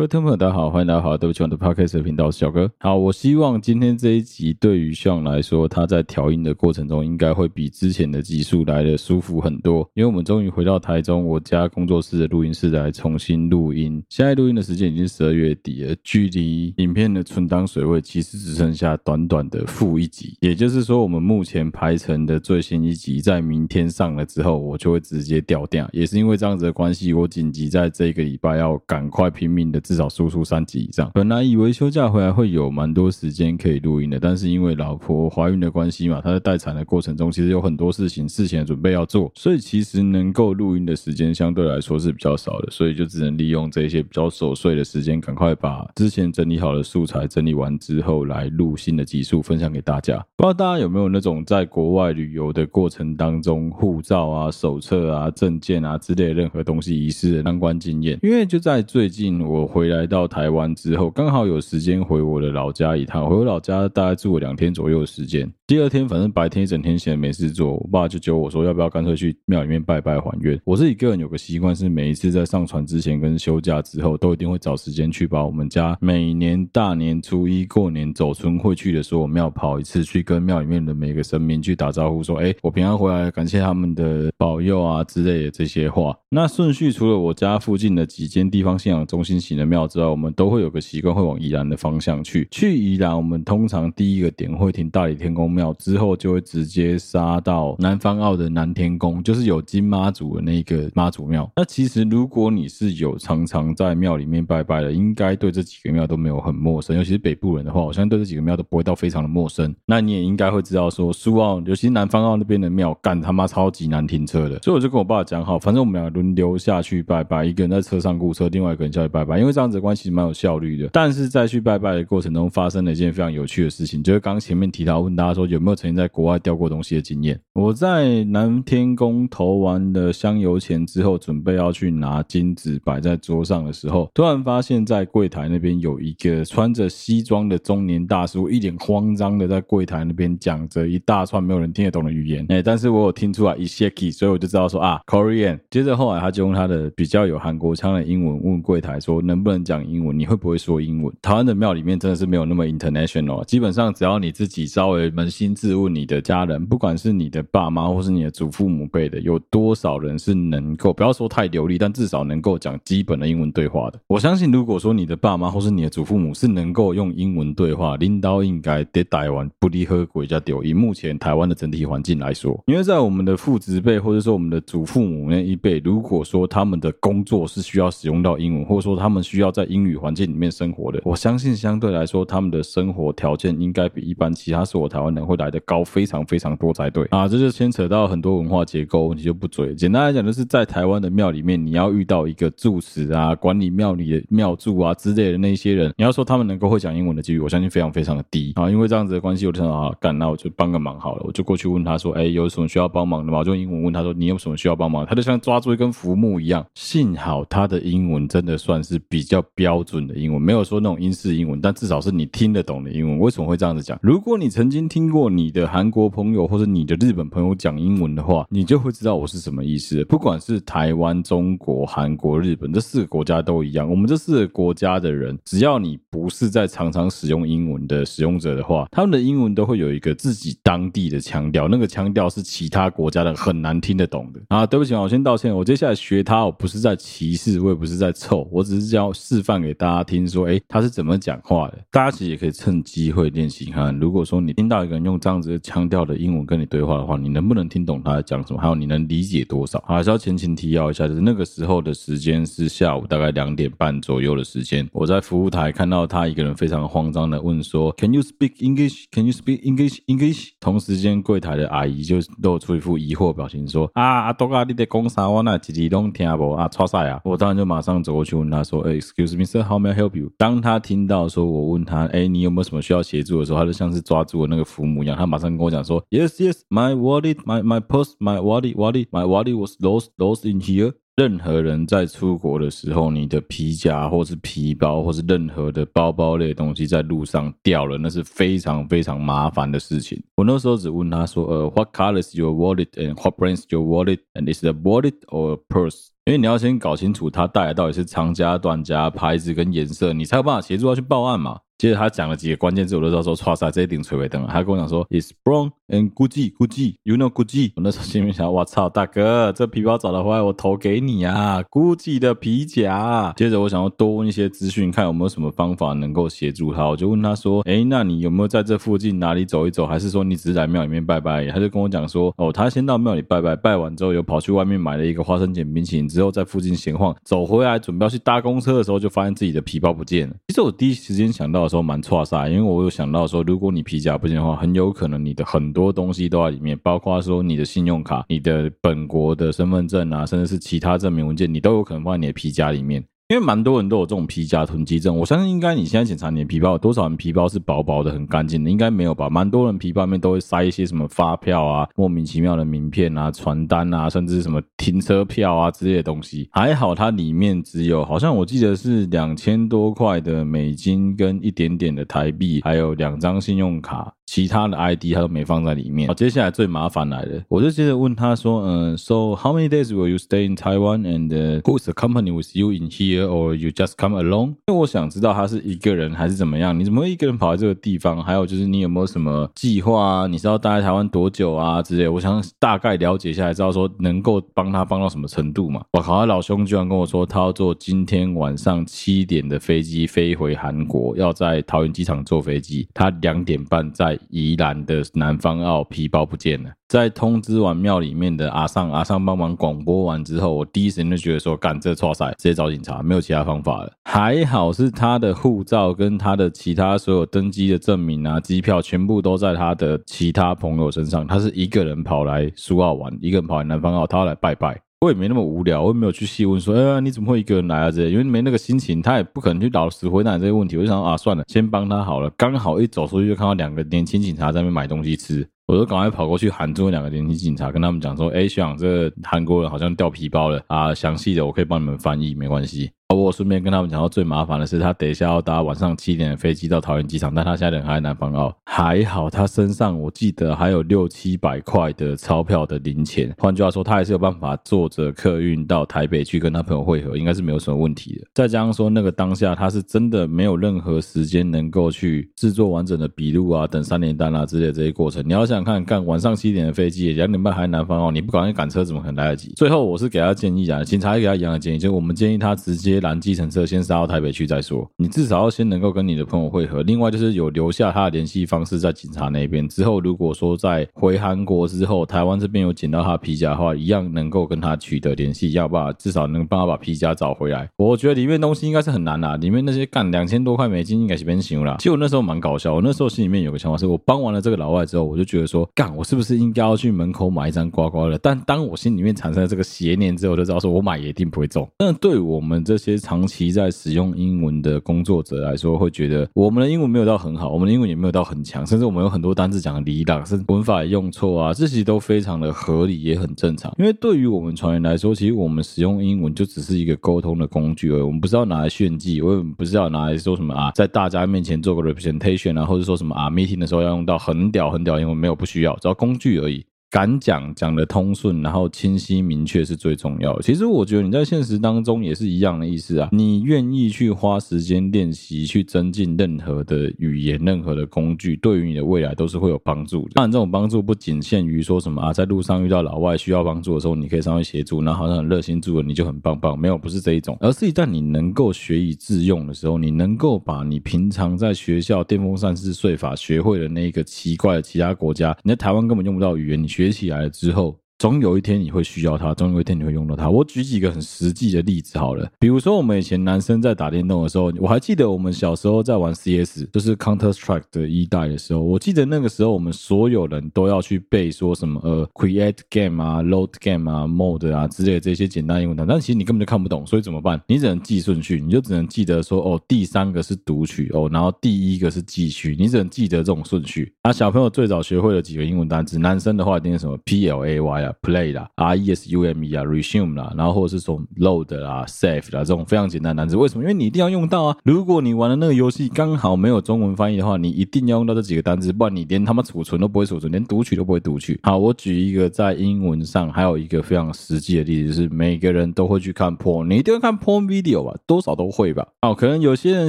[0.00, 2.70] 各位听众朋友，大家好，欢迎大家好，对不起，我的 Podcast 频道是小哥。
[2.78, 9.86] 好，我希望今天这一集对于 Sean 来说，他在调音的过程中，应该会比之前的集数来的舒服很多。
[9.92, 14.02] 因为我们终于回到台中我家工作室的录音室来重新录音。
[14.08, 20.34] 现在录音的时间已经十二月底了，距离影片的存档水位其实只剩下短短的负一集。
[20.40, 25.86] 也就是说，我们目前排成的最新一集，在明天上了之后，我就会直接掉掉。
[25.92, 29.78] 也是因为这样子的关系，我紧急在这个礼拜要赶快拼命的。
[29.90, 31.10] 至少输出三集以上。
[31.12, 50.24] 本来以为休假回来会有蛮多时间可以录音的，但是因为老婆怀孕的关系嘛，她在待产的过程中，其实有很多事情事前准备要做，所以其实能够录音的时间相对来说是比较少的，所以就只能利用这些比较琐碎的时间，赶快把之前整理好的素材整理完之后，来录新的集数分享给大家。
[50.36, 58.16] 不知道大家有没有那种在国外旅游的过程当中，护照啊、手册啊、证件啊之类的任何东西遗失的相关经验？
[58.22, 59.79] 因为就在最近我回。
[59.80, 63.26] 回来到台湾之后，刚好有时间回我的老家一趟。
[63.26, 65.50] 回我老家大概住了两天左右的时间。
[65.70, 70.60] 第二天，反正白天一整天闲没事做，我爸就揪我说，要不要干脆去庙里面拜拜还愿。
[70.64, 92.48] 我自己个人有个习惯，是每一次在上船之前跟休假之后，都一定会找时间去把我们家每年大年初一过年走春会去的所有庙跑一次，去跟庙里面的每个神明去打招呼，说：“哎，我平安回来，感谢他们的保佑啊之类的这些话。”那顺序除了我家附近的几间地方信仰中心型的庙之外，我们都会有个习惯，会往宜兰的方向去。
[92.50, 101.50] 去宜兰，我们通常第一个点会停大里天宫庙，庙之后就会直接杀到南方澳的南天宫，就是有金妈祖的那个妈祖庙。
[101.56, 106.96] 那其实如果你是有常常在庙里面拜拜的，应该对这几个庙都没有很陌生。
[106.96, 109.74] 尤其是北部人的话，我相信对这几个庙都不会到非常的陌生。
[109.86, 114.58] 那你也应该会知道说，苏澳，尤其是南方澳那边的庙，干他妈超级难停车的。
[114.62, 120.10] 所以我就跟我爸讲好，反正我们俩轮流下去拜拜，一个人在车上雇车，另外一个人下去拜拜，因为这样子的关系。
[120.10, 127.38] 蛮有效率的，但是在去拜拜的过程中，发生了一件非常有趣的事情，就是刚前面提到问大家说有没有曾经在国外掉过东西的经验。
[127.52, 142.46] 我在南天宫投完了香油钱之后，准备要去拿金子摆在桌上的时候，突然发现，在柜台那边有一个穿着西装的中年大叔，一脸慌张的在柜台那边讲着一大串没有人听得懂的语言。
[142.48, 145.58] 哎，但是我有听出来一些 key，所以我就知道说啊，Korean。
[145.68, 149.80] 接着后来他就用他的比较有韩国腔的英文问柜台说能不能讲。
[149.80, 151.12] 英文你会不会说英文？
[151.22, 164.00] 台湾的庙里面真的是没有那么 international，基本上只要你自己稍微扪心自问，你的家人，不管是你的爸妈或是你的祖父母辈的，有多少人是能够不要说太流利，但至少能够讲基本的英文对话的？
[164.08, 170.64] 我相信，如果说你的爸妈或是你的祖父母是能够用英文对话，领导应该得台湾不离合国家丢。
[170.64, 187.28] 以目前台湾的整体环境来说，因为在我们的父执辈或者说我们的祖父母那一辈，如果说他们的工作是需要使用到英文，或者说他们需要在英语环境里面生活的，我相信相对来说，他们的生活条件应该比一般其他所有台湾的会来的高非常非常多才对啊！
[187.28, 189.74] 这就牵扯到很多文化结构问题，就不追。
[189.74, 198.70] 简单来讲，就是在台湾的庙里面，你要遇到一个住持啊、管理庙里的庙祝啊之类的那些人，你要说他们能够会讲英文的几率，我相信非常非常的低啊！
[198.70, 203.38] 因为这样子的关系，我就想啊，干，那我就帮个忙好了，我就过去问他说，哎，有什么需要帮忙的吗？
[203.38, 205.04] 我就用英文问他说，你有什么需要帮忙？
[205.04, 206.64] 他就像抓住一根浮木一样。
[206.74, 209.40] 幸好他的英文真的算是比较。
[209.54, 213.18] 标准的英文，没有说那种英式英文，但至少是你听得懂的英文。
[213.18, 213.98] 为什么会这样子讲？
[214.00, 220.04] 如果你曾经听过你的韩国朋友或者你的日本朋友讲英文的话，你就会知道我是什么意思。
[220.06, 234.40] 不管是台湾、中国、韩国、日本这四个国家都一样，我们这四个国家的人，只要你不是在常常使用英文的使用者的话，他们的英文都会有一个自己当地的腔调，那个腔调是其他国家的很难听得懂的。
[234.48, 235.54] 啊，对不起，我先道歉。
[235.54, 239.60] 我接下来学他，我不是在歧视，我也不是在臭，我只是要示范。
[239.60, 241.78] 给大家听说，哎，他是怎么讲话的？
[241.90, 243.94] 大家其实也可以趁机会练习看。
[243.98, 248.60] 如果说你听到一个用这样子的腔调的英文跟你对话的话，你能不能听懂他在讲什么？
[248.60, 249.82] 还有你能理解多少？
[249.86, 254.88] 还是要前情提要一下，就是那个时候的时间是下午大概两点半左右的时间。
[254.92, 259.04] 我在服务台看到他一个人非常慌张的问说：“Can you speak English?
[259.10, 259.98] Can you speak English?
[260.06, 265.28] English?” 同时间柜台的阿姨就露出一副疑惑表情说：“啊，阿多啊，你在讲啥？
[265.28, 270.30] 我那几句都听不啊，错赛啊！”我当然就马上走过去问他说：“Excuse me。” sir, how may I help you？
[270.38, 280.60] 当他听到说我问他，哎，你有没有什么需要协助的时候，他就像是抓住了那个浮母一样，他马上跟我讲说，Yes, yes, my wallet, my my purse, my wallet, wallet, my wallet was lost, lost in
[280.60, 280.92] here。
[281.16, 290.22] 任何人在出国的时候，你的皮夹或是皮包或是任何的包包类的东西在路上掉了，那是非常非常麻烦的事情。
[290.36, 296.06] 我那时候只问他说，呃，What color is your wallet and what brands your wallet and is the wallet or purse？
[296.24, 301.58] 因为你要先搞清楚他带来到底是长夹、短夹、牌子跟颜色，你才有办法协助他去报案嘛。
[301.80, 304.48] 接着他讲了几个关键字，我都知道说，唰塞，这一顶垂尾灯了。
[304.52, 307.72] 他跟我讲说，It's brown and Gucci，Gucci，you know Gucci。
[307.74, 313.32] 我那时候心里面想，我操，大哥，这皮包找得回来，我投给你啊，Gucci 的皮夹。
[313.34, 316.84] 接着我想要多问一些资讯，看有没有什么方法能够协助他。
[316.86, 321.46] 我就问他说，哎，那你有没有在这附近哪里走一走，还是说你只是来庙里面拜拜？
[321.46, 330.36] 他就跟我讲说，哦，他先到庙里拜拜，拜完之后又跑去外面买了一个花生碱冰淇淋，之后在附近闲晃，走回来准备要去搭公车的时候，就发现自己的皮包不见了。
[330.48, 332.48] 其实我第一时间想到时候蛮挫赛。
[332.48, 343.02] 因为我有想到说，如果你皮夹不行的话，很有可能你的很多东西都在里面，包括说你的信用卡、你的本国的身份证啊，甚至是其他证明文件，你都有可能放在你的皮夹里面。
[343.30, 348.68] 因为蛮多人都有这种皮夹囤积症，我相信应该你现在检查你的皮包，有多少人皮包是薄薄的、很干净的？
[348.68, 349.30] 应该没有吧？
[349.30, 356.48] 蛮多人皮包里面都会塞一些什么发票啊、莫名其妙的名片啊、传单啊，甚至什么停车票啊之类的东西。
[356.50, 364.12] 还好它里面只有，好像我记得是两千多块的美金跟一点点的台币，还有两张信用卡。
[364.26, 366.06] 其他的 ID 他都没放在里面。
[366.06, 372.88] 好，接下来最麻烦来了，我就接着问他说：“嗯，So how many days will you stay in Taiwan and who's the company with you in
[372.88, 376.78] here, or you just come alone？” 因为我想知道他是一个人还是怎么样？
[376.78, 378.22] 你怎么会一个人跑来这个地方？
[378.22, 380.26] 还有就是你有没有什么计划啊？
[380.26, 381.82] 你是要待在台湾多久啊？
[381.82, 385.82] 之类，我想大概了解一下，知道说能够帮他帮到什么程度嘛？
[385.92, 394.18] 我靠，他老兄居然跟我说他要坐今天晚上七点的飞机飞回韩国，要在桃园机场坐飞机，他两点半在。
[394.30, 403.92] 宜兰的南方澳皮包不见了，在通知完庙里面的阿尚，阿尚帮忙广播完之后，我第一时间就觉得说，干这错赛，直接找警察，没有其他方法了。
[404.02, 411.24] 还好是他的护照跟他的其他所有登机的证明啊、机票，全部都在他的其他朋友身上。
[411.24, 414.76] 他是一个人跑来苏澳玩，一个人跑来南方澳，他要来拜拜。
[415.00, 417.90] 我也没那么无聊，我也没有去细问说，哎呀，你怎么会一个人来啊？
[417.92, 420.76] 这，因为没那个心情，他也不可能去老实回答你这些问题。
[420.76, 422.28] 我就想啊，算了，先帮他好了。
[422.36, 432.90] 刚好一走出去就看到两个年轻警察在那边买东西吃，我就赶快跑过去喊住两个年轻警察，跟他们讲说，哎，学长，这个韩国人好像掉皮包了啊，详细的我可以帮你们翻译，没关系。
[433.14, 438.54] 我顺便跟他们讲到，最麻烦的是他等一下要搭晚上七点的飞机到桃园机场，但他现在人还在南方澳。
[438.64, 448.26] 还好他身上我记得还有六七百块的钞票的零钱，换句话说，他还是有办法坐着客运到台北去跟他朋友会合，应该是没有什么问题的。
[448.32, 455.20] 再加上说那个当下他是真的没有任何时间能够去制作完整的笔录啊，等三联单啊之类这些过程。
[455.26, 459.52] 你要想想看，干晚上七点的飞机，两点半还在南方澳，你不赶紧赶车怎么可能来得及？
[459.56, 462.99] 最后我是给他建议啊，警察也给他一样的建议，就是我们建议他直接。
[463.00, 466.82] 拦计程车先杀到台北去再说，你至少要先能够跟你的朋友会合。
[466.82, 477.68] 另外就是有留下他的联系方式在警察那边，之后如果说在回韩国之后，台湾这边有捡到他的皮夹的话，一样能够跟他取得联系，要不然至少能帮他把皮夹找回来。
[477.76, 481.76] 我觉得里面东西应该是很难啦，里面那些干两千多块美金应该是边行了。
[481.78, 488.18] 其实我那时候蛮搞笑，我那时候心里面有个想法是，我帮完了这个老外之后，我就觉得说，干我是不是应该要去门口买一张刮刮乐？
[488.18, 491.68] 但当我心里面产生了这个邪念之后，我就知道说我买也一定不会中。
[491.78, 492.89] 那对我们这些。
[492.98, 503.74] 长期在使用英文的工作者来说，会觉得我们的英文没有到很好，我们的英文也没有到很强，甚至我们有很多单字讲的离档，甚至文法用错啊，这些都非常的合理，也很正常。
[503.78, 516.64] 因为对于我们船员来说，其实我们使用英文就只是一个沟通的工具而已，我们不是要拿来炫技，我们不是要拿来说什么啊，在大家面前做个 representation 啊，或者说什么啊，meeting 的时候要用到很屌很屌英文，没有不需要，只要工具而已。
[516.90, 520.42] 敢讲，讲得通顺，然后清晰明确是最重要的。
[520.42, 523.08] 其实我觉得你在现实当中也是一样的意思啊。
[523.12, 530.14] 你愿意去花时间练习，去增进任何的语言、任何的工具，对于你的未来都是会有帮助的。
[530.14, 536.58] 当然，这种帮助不仅限于说什么啊，在路上遇到老外需要帮助的时候，你可以上去协助，然后好像很热心助人，你就很棒棒。
[536.58, 546.79] 没有，不是这一种，而是一旦你能够学以致用的时候，你能够把你平常在学校电风扇式税法学会的那一个奇怪的其他国家，你在台湾根本用不到语言，你学。
[546.80, 547.79] 学起来之后。
[548.00, 550.30] 总有一天你会需要它，总有一天你会用到它。
[550.30, 567.38] 我举几个很实际的例子好了，比如说我们以前男生在打电动的时候，我还记得我们小时候在玩 CS，就是 Counter Strike 的一代的时候，我记得那个时候我们所有人都要去背说什么呃 Create Game 啊、Load Game 啊、Mode 啊之类的这些简单英文单，但其实你根本就看不懂，所以怎么办？
[567.46, 573.92] 你只能记顺序，你就只能记得说哦，第三个是读取哦，然后第一个是继续，你只能记得这种顺序。
[574.00, 582.32] 啊，小朋友最早学会了几个英文单词，男生的话一定是什么 P L A Y 啊，play 啦，R E S U M E 啊，resume 啦，然后或者是说 load 啦，save
[582.34, 583.36] 啦，这种非常简单的单词。
[583.36, 583.62] 为什么？
[583.62, 584.56] 因为你一定要用到啊。
[584.64, 591.38] 如果你玩的那个游戏刚好没有中文翻译的话，你一定要用到这几个单词，不然你连他妈储存都不会储存，连读取都不会读取。
[591.44, 598.84] 好，我举一个在英文上还有一个非常实际的例子，就是每个人都会去看 porn，你一定会看 porn video 吧，多少都会吧。
[599.02, 599.88] 好，可能有些人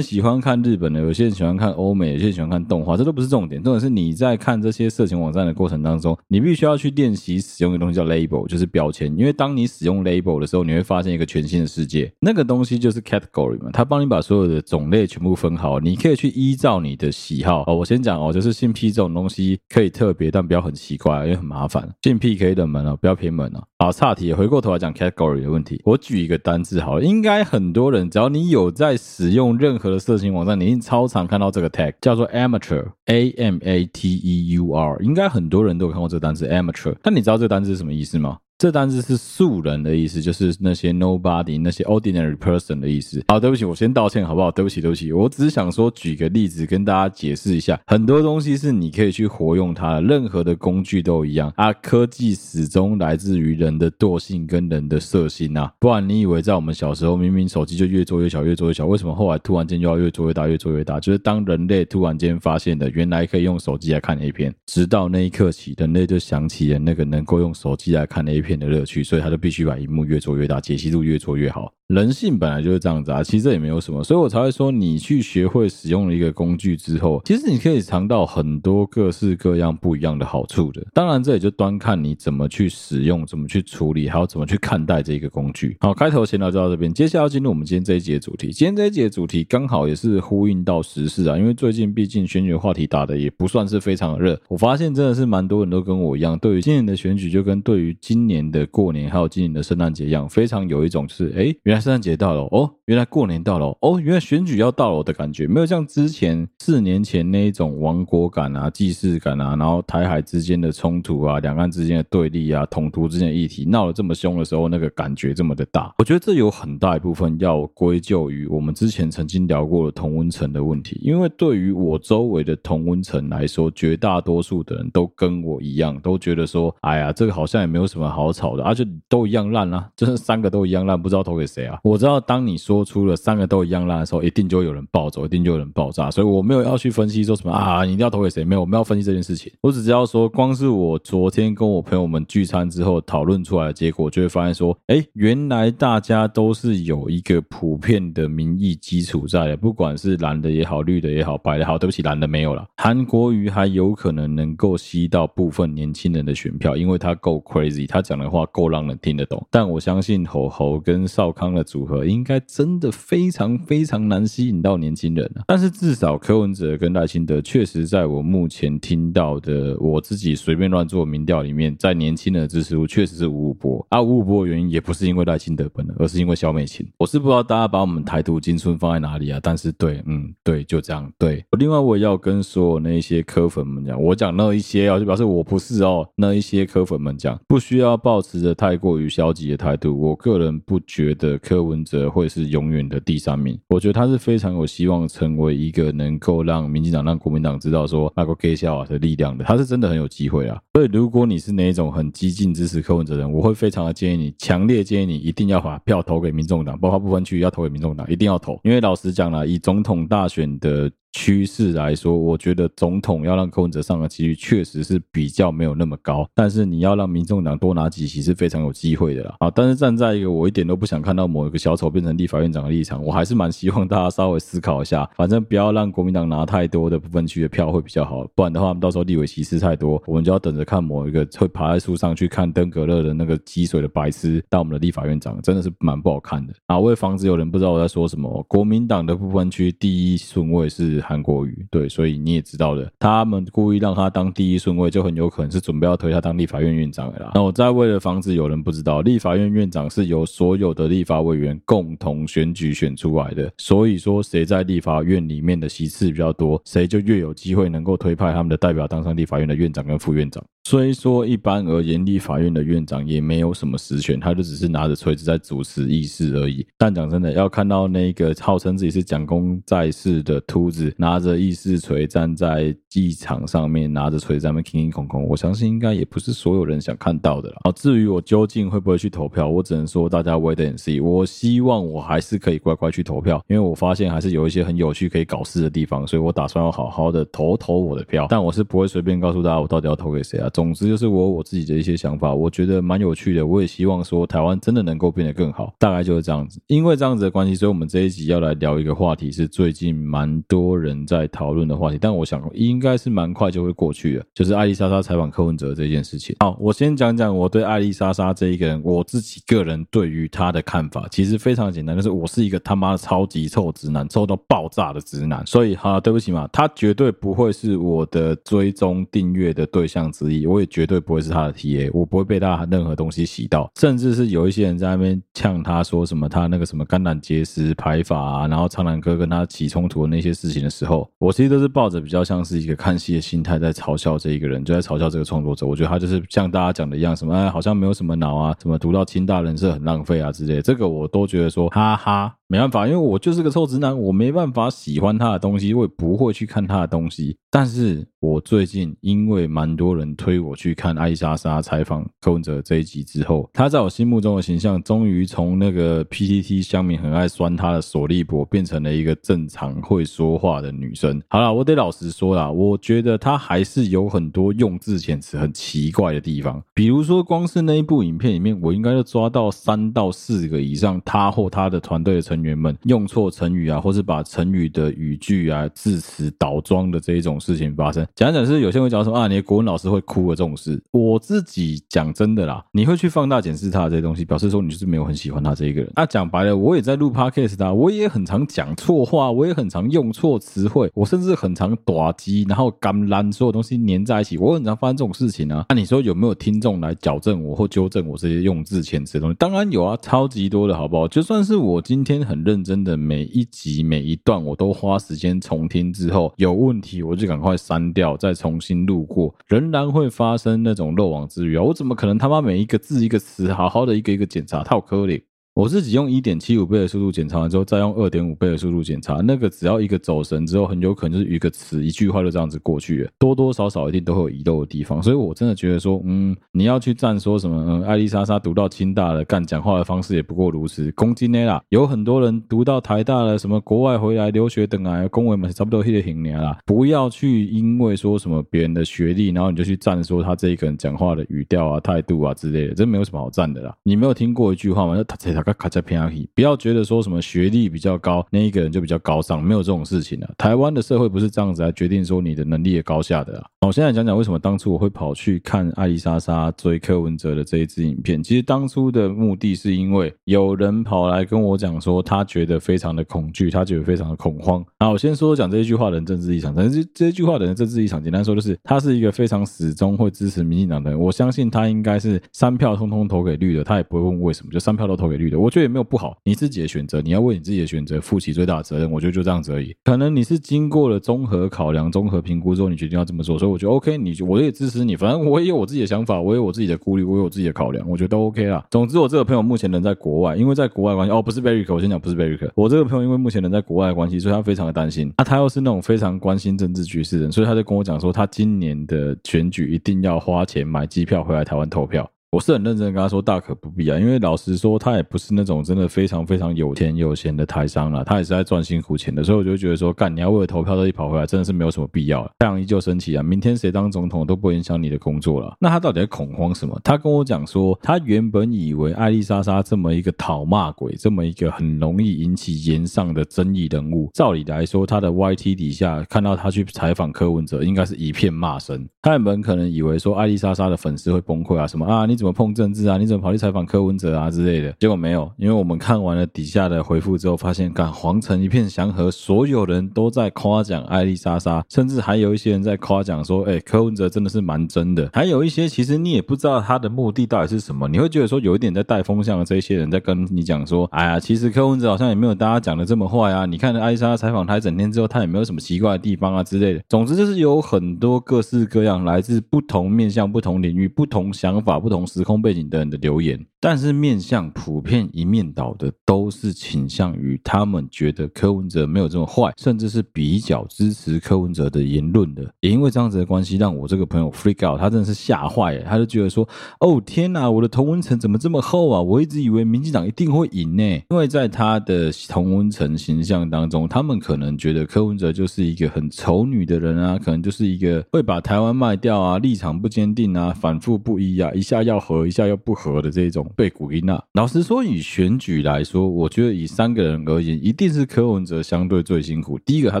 [0.00, 4.92] 喜欢看日本的，有些人喜欢看欧美，有些人喜欢看动画，这都不是重点，重点是你在看这些。
[4.92, 9.14] 色情网站的过程当中，你必须要去练习使用的东西叫 label，就是标签。
[9.16, 12.12] 因为当你使用 label 的时候，你会发现一个全新的世界。
[12.20, 15.78] 那个东西就是 category 嘛，它帮你把所有的种类全部分好。
[15.80, 17.76] 你可以去依照你的喜好哦。
[17.76, 21.88] 我先讲哦，就是性癖这种东西可以特别，但不要很奇怪，因为很麻烦。
[22.02, 23.62] 性癖可以冷门哦，不要偏门哦。
[23.78, 25.80] 好，岔题，回过头来讲 category 的问题。
[25.84, 36.94] 我举一个单字好了，应该很多人，只要你有在使用任何的色情网站，你一定超常看到这个 tag，叫做 amateur，A M A T E U R，应该很多人都有看过这个单词 amateur。
[37.02, 38.38] 但你知道这个单词是什么意思吗？
[38.62, 43.20] 这单字是素人的意思，就是那些 nobody、那些 ordinary person 的意思。
[43.26, 44.52] 好，对不起，我先道歉，好不好？
[44.52, 51.72] 对不起，对不起，我只是想说，举个例子跟大家解释一下，很多东西是你可以去活用它，任何的工具都一样啊。
[51.72, 61.00] 科技始终来自于人的惰性跟人的色心啊，不然你以为在我们小时候，明明手机就越做越小，越做越小，为什么后来突然间就要越做越大，越做越大？
[61.00, 71.72] 就是当人类突然间发现的，原来可以用手机来看 A 片，直到那一刻起，人类就想起了那个能够用手机来看 A 片的乐趣，所以他就必须把荧幕越做越大，解析度越做越好。
[71.88, 80.82] 人性本来就是这样子啊，其实这也没有什么，所以我才会说，你去学会使用了一个工具之后，其实你可以尝到很多各式各样不一样的好处的。
[80.94, 85.76] 当然，这也就端看你怎么去使用，怎么去处理，还有怎么去看待这个工具。
[85.80, 88.52] 好，开头闲聊就到这边，接下来要进入我们今天这一节主题。
[88.52, 115.90] 今天这一节主题刚好也是呼应到时事啊，因为最近毕竟选举话题打的也不算是非常的热，我发现真的是蛮多人都跟我一样，对于今年的选举就跟对于今年的过年还有今年的圣诞节一样，非常有一种就是，哎，原来圣诞节到了哦，原来过年到了哦，原来选举要到了的感觉，没有像之前四年前那一种亡国感啊、既视感啊，然后台海之间的冲突啊、两岸之间的对立啊、统独之间的议题闹得这么凶的时候，那个感觉这么的大。
[116.00, 131.78] 我觉得这有很大一部分要归咎于我们之前曾经聊过的同温层的问题，因为对于我周围的同温层来说，绝大多数的人都跟我一样，都觉得说，哎呀，这个好像也没有什么好吵的，而且都一样烂啊，就是三个都一样烂，不知道投给谁啊。
[131.82, 132.12] 我知道。
[132.24, 136.10] 当你说出了三个都一样烂的时候，一定就有人暴走，一定就有人爆炸。
[136.10, 138.44] 所以我没有要去分析说什么啊，你一定要投给谁？
[138.44, 139.52] 没有，我们要分析这件事情。
[139.60, 152.66] 我只知道说，光是我昨天跟我朋友们聚餐之后讨论出来的结果，就会发现说，哎，原来大家都是有一个普遍的民意基础在的，不管是蓝的也好，绿的也好，白的好，对不起，蓝的没有了。
[152.76, 159.44] 韩国瑜还有可能能够吸到部分年轻人的选票，因为他够 crazy，他讲的话够让人听得懂。
[159.50, 162.02] 但我相信侯侯跟少康的组合。
[162.12, 165.42] 应该真的非常非常难吸引到年轻人啊！
[165.48, 174.00] 但是至少柯文哲跟赖清德确实在我目前听到的我自己随便乱做民调里面，在年轻人的支持度确实是五五波啊！
[174.00, 176.86] 五五波的原因也不是因为赖清德本人，而是因为萧美琴。
[176.98, 179.40] 我是不知道大家把我们台独金春放在哪里啊？
[179.42, 181.12] 但是对，嗯，对，就这样。
[181.18, 186.08] 对，另外我也要跟所有那些柯粉们讲，我讲那一些啊，就表示我不是哦。
[186.14, 190.00] 那一些柯粉们讲，不需要抱持着太过于消极的态度。
[190.00, 192.12] 我个人不觉得柯文哲。
[192.12, 200.60] 会是永远的第三名，我觉得他是非常有希望成为一个能够让民进党、让国民党知道说那个 gay 笑啊的力量的，他是真的很有机会啊。
[200.74, 210.90] 所以如果你是那一种很激进支持柯文哲的人，我会非常的建议你，强烈建议你一定要把票投给民众党，包括部分区要投给民众党，一定要投，因为老实讲了，以总统大选的。
[211.12, 219.36] 趋势来说，我觉得总统要让柯文哲上的几率确实是比较没有那么高，但是你要让民众党多拿几席是非常有机会的啦。
[219.40, 236.78] 啊，但是站在一个我一点都不想看到某一个小丑变成立法院长的立场，我还是蛮希望大家稍微思考一下，反正不要让国民党拿太多的不分区的票会比较好，不然的话，到时候立委席次太多，我们就要等着看某一个会爬在树上去看登革热的那个积水的白痴当我们的立法院长，真的是蛮不好看的啊！
[236.78, 241.01] 为防止有人不知道我在说什么，国民党的不分区第一顺位是。
[241.02, 247.32] 韩国瑜对，所以你也知道的，他们故意让他当第一顺位，就很有可能是准备要推他当立法院院长的啦。
[247.34, 260.42] 那我再为了防止有人不知道，立法院院长是由所有的立法委员共同选举选出来的，所以说谁在立法院里面的席次比较多，谁就越有机会能够推派他们的代表当上立法院的院长跟副院长。
[260.64, 266.64] 虽说一般而言，立法院的院长也没有什么实权，他就只是拿着锤子在主持议事而已。
[266.78, 270.91] 但讲真的，要看到那个号称自己是蒋公在世的秃子。
[270.96, 277.56] 拿着议事锤站在议场上面，拿着锤在那边空空空，我相信应该也不是所有人想看到的了。
[277.64, 281.02] 好，至于我究竟会不会去投票，我只能说大家 wait and see。
[281.02, 288.26] 我希望我还是可以乖乖去投票，因为我发现还是有一些很有趣可以搞事的地方，所以我打算要好好的投投我的票。
[288.28, 290.48] 但我是不会随便告诉大家我到底要投给谁啊。
[290.52, 293.46] 总之就是我我自己的一些想法，我觉得蛮有趣的。
[293.46, 296.60] 我也希望说台湾真的能够变得更好，大概就是这样子。
[296.66, 301.98] 因为这样子的关系，所以我们这一集要来聊一个话题，是最近蛮多人在讨论的话题。
[302.00, 306.36] 但我想应该是蛮快就会过去的，就是艾丽莎莎采访柯文哲这件事情。
[306.40, 315.46] 好，我先讲讲我对艾丽莎莎这一个人，我自己个人对于她的看法，其实非常简单，就是我是一个他妈的超级臭直男，臭到爆炸的直男。
[315.46, 335.66] 所以哈，对不起嘛，他绝对不会是我的追踪订阅的对象之一，我也绝对不会是他的 TA，我不会被他任何东西洗到，甚至是有一些人在那边呛他说什么他那个什么肝胆结石排法啊，然后苍兰哥跟他起冲突的那些事情的时候，我其实都是抱着比较像是一个看戏的心态在嘲笑这一个人，就在嘲笑这个创作者。
[335.66, 342.34] 我觉得他就是像大家讲的一样，什么哎好像没有什么脑啊，什么读到清大人是很浪费啊之类，这个我都觉得说哈哈。
[342.52, 347.34] 没办法，因为我就是个臭直男，我没办法喜欢他的东西，我也不会去看他的东西。
[347.50, 361.22] 但是我最近因为蛮多人推我去看艾莎莎采访柯文哲这一集之后，他在我心目中的形象终于从那个 PTT 乡民很爱酸他的索利伯，变成了一个正常会说话的女生。
[361.28, 372.52] 好啦，我得老实说啦，我觉得他还是有很多用字遣词很奇怪的地方，比如说光是那一部影片里面，我应该就抓到三到四个以上，他或他的团队的成员。
[372.62, 378.06] 们用错成语啊，或是把成语的语句啊、字词倒装的这一种事情发生。
[378.14, 380.80] 讲讲是有些会讲说啊，你的国文老师会哭的这种事。
[380.92, 385.90] 我自己讲真的啦，你会去放大检视他的这些东西，表示说你就是没有很喜欢他这一个人。
[385.96, 395.64] 那、讲白了，我也在录 podcast 的，我也很常讲错话，我也很常用错词汇，我甚至很常打击，然后干烂所有东西粘在一起，我很常发生这种事情啊。
[395.70, 399.36] 那、你说有没有听众来矫正我或纠正我这些用字遣词的东西？
[399.38, 401.08] 当然有啊，超级多的好不好？
[401.08, 402.31] 就算是我今天很。
[402.32, 411.62] 很认真的每一集每一段，我都花时间重听之后，有问题我就赶快删掉，再重新录过，仍然会发生那种漏网之鱼啊！
[411.62, 414.64] 我怎么可能他妈每一个字一个词好好的一个一个检查？
[414.64, 415.22] 套颗粒。
[415.54, 425.02] 我自己用一点七五倍的速度检查完之后，再用二点五倍的速度检查，那个只要一个走神之后，很有可能就是一个词、一句话就这样子过去了，多多少少一定都会有遗漏的地方。
[425.02, 431.62] 所以我真的觉得说，嗯，你要去赞说什么，嗯，艾丽莎莎读到清大了，干讲话的方式也不过如此，攻击你啦。
[431.68, 436.56] 有很多人读到台大了，什么国外回来留学等啊，恭维嘛，差不多黑的很年啦。
[436.64, 443.74] 不要去因为说什么别人的学历，然后你就去赞说他这一个人讲话的语调啊、态度啊之类的，这没有什么好赞的啦。
[443.82, 444.96] 你没有听过一句话吗？
[444.96, 445.41] 就他这他。
[445.54, 450.28] 卡在偏阿皮，不要觉得说什么学历比较高，那一个人就比较高尚，没有这种事情的。
[450.36, 453.46] 台湾的社会不是这样子来决定说你的能力的高下的啊。
[453.66, 458.22] 我现在讲讲为什么当初我会跑去看艾丽莎莎追柯文哲的这一支影片。
[458.22, 464.64] 其实当初的目的是因为有人跑来跟我讲说，他觉得非常的恐惧，他觉得非常的恐慌。
[464.78, 470.98] 那我先说讲这一句话的人政治立场，但是这一句话的人政治立场，简单说就是他是一个非常始终会支持民进党的人。
[470.98, 475.31] 我相信他应该是三票通通投给绿的，他也不会问为什么，就三票都投给绿。
[475.38, 478.90] 我觉得也没有不好，你自己的选择，你要为你自己的选择负起最大的责任。
[478.90, 479.74] 我觉得就这样子而已。
[479.84, 484.96] 可能你是经过了综合考量、综合评估之后，你决定要这么做，所以我觉得 OK，你我也支持你。
[484.96, 488.64] 反正我也有我自己的想法，我有我自己的顾虑，我有我自己的考量，我觉得都 OK 啦。
[488.70, 495.12] 总之，我这个朋友目前人在国外，因为在国外关系哦，不是 Beric，我先讲不是 Beric，我这个朋友因为目前人在国外的关系，所以他非常的担心。
[495.18, 502.08] 那、他又是那种非常关心政治局势的人，所以他就跟我讲说，他今年的选举一定要花钱买机票回来台湾投票。
[502.32, 512.30] 我是很认真跟他说，大可不必啊，因为老实说，他也不是那种真的非常非常有钱有闲的台商了，他也是在赚辛苦钱的，所以我就觉得说，干你要为了投票特意跑回来，真的是没有什么必要了。
[512.38, 515.54] 太阳依旧升起啊，明天谁当总统都不影响你的工作了。
[515.60, 516.80] 那他到底在恐慌什么？
[516.82, 528.88] 他跟我讲说，他原本以为艾丽莎莎这么一个讨骂鬼，这么一个很容易引起言上的争议人物，照理来说，他的 YT 底下看到他去采访柯文哲，应该是一片骂声。
[529.02, 532.96] 他原本可能以为说，艾丽莎莎的粉丝会崩溃啊，什么啊，你怎么碰政治啊？
[532.96, 534.72] 你怎么跑去采访柯文哲啊之类的？
[534.78, 545.10] 结果没有，因为我们看完了底下的回复之后，发现，干皇城一片祥和，所有人都在夸奖艾丽莎莎，甚至还有一些人在夸奖说，哎，柯文哲真的是蛮真的。
[545.12, 553.44] 还有一些其实你也不知道他的目的到底是什么，你会觉得说有一点在带风向的这些人在跟你讲说，哎呀，其实柯文哲好像也没有大家讲的这么坏啊。
[553.46, 556.80] 你看艾丽莎莎采访他一整天之后，他也没有什么奇怪的地方啊之类的。
[556.88, 572.42] 总之就是有很多各式各样来自不同面向、不同领域、不同想法、不同时空背景的人的留言，但是面向普遍一面倒的，都是倾向于他们觉得柯文哲没有这么坏，甚至是比较支持柯文哲的言论的。
[572.58, 576.46] 也因为这样子的关系，让我这个朋友 freak out，他真的是吓坏了，他就觉得说
[576.80, 579.00] ：“哦天哪，我的同温层怎么这么厚啊？
[579.00, 594.22] 我一直以为民进党一定会赢呢。”因为在他的同温层形象当中，他们可能觉得柯文哲就是一个很丑女的人啊，可能就是一个会把台湾卖掉啊，立场不坚定啊，反复不一啊，一下要和，一下又不和的这种被鼓音啊。
[594.32, 599.58] 老实说，以选举来说，我觉得以三个人而言，一定是柯文哲相对最辛苦。
[599.64, 600.00] 第一个，他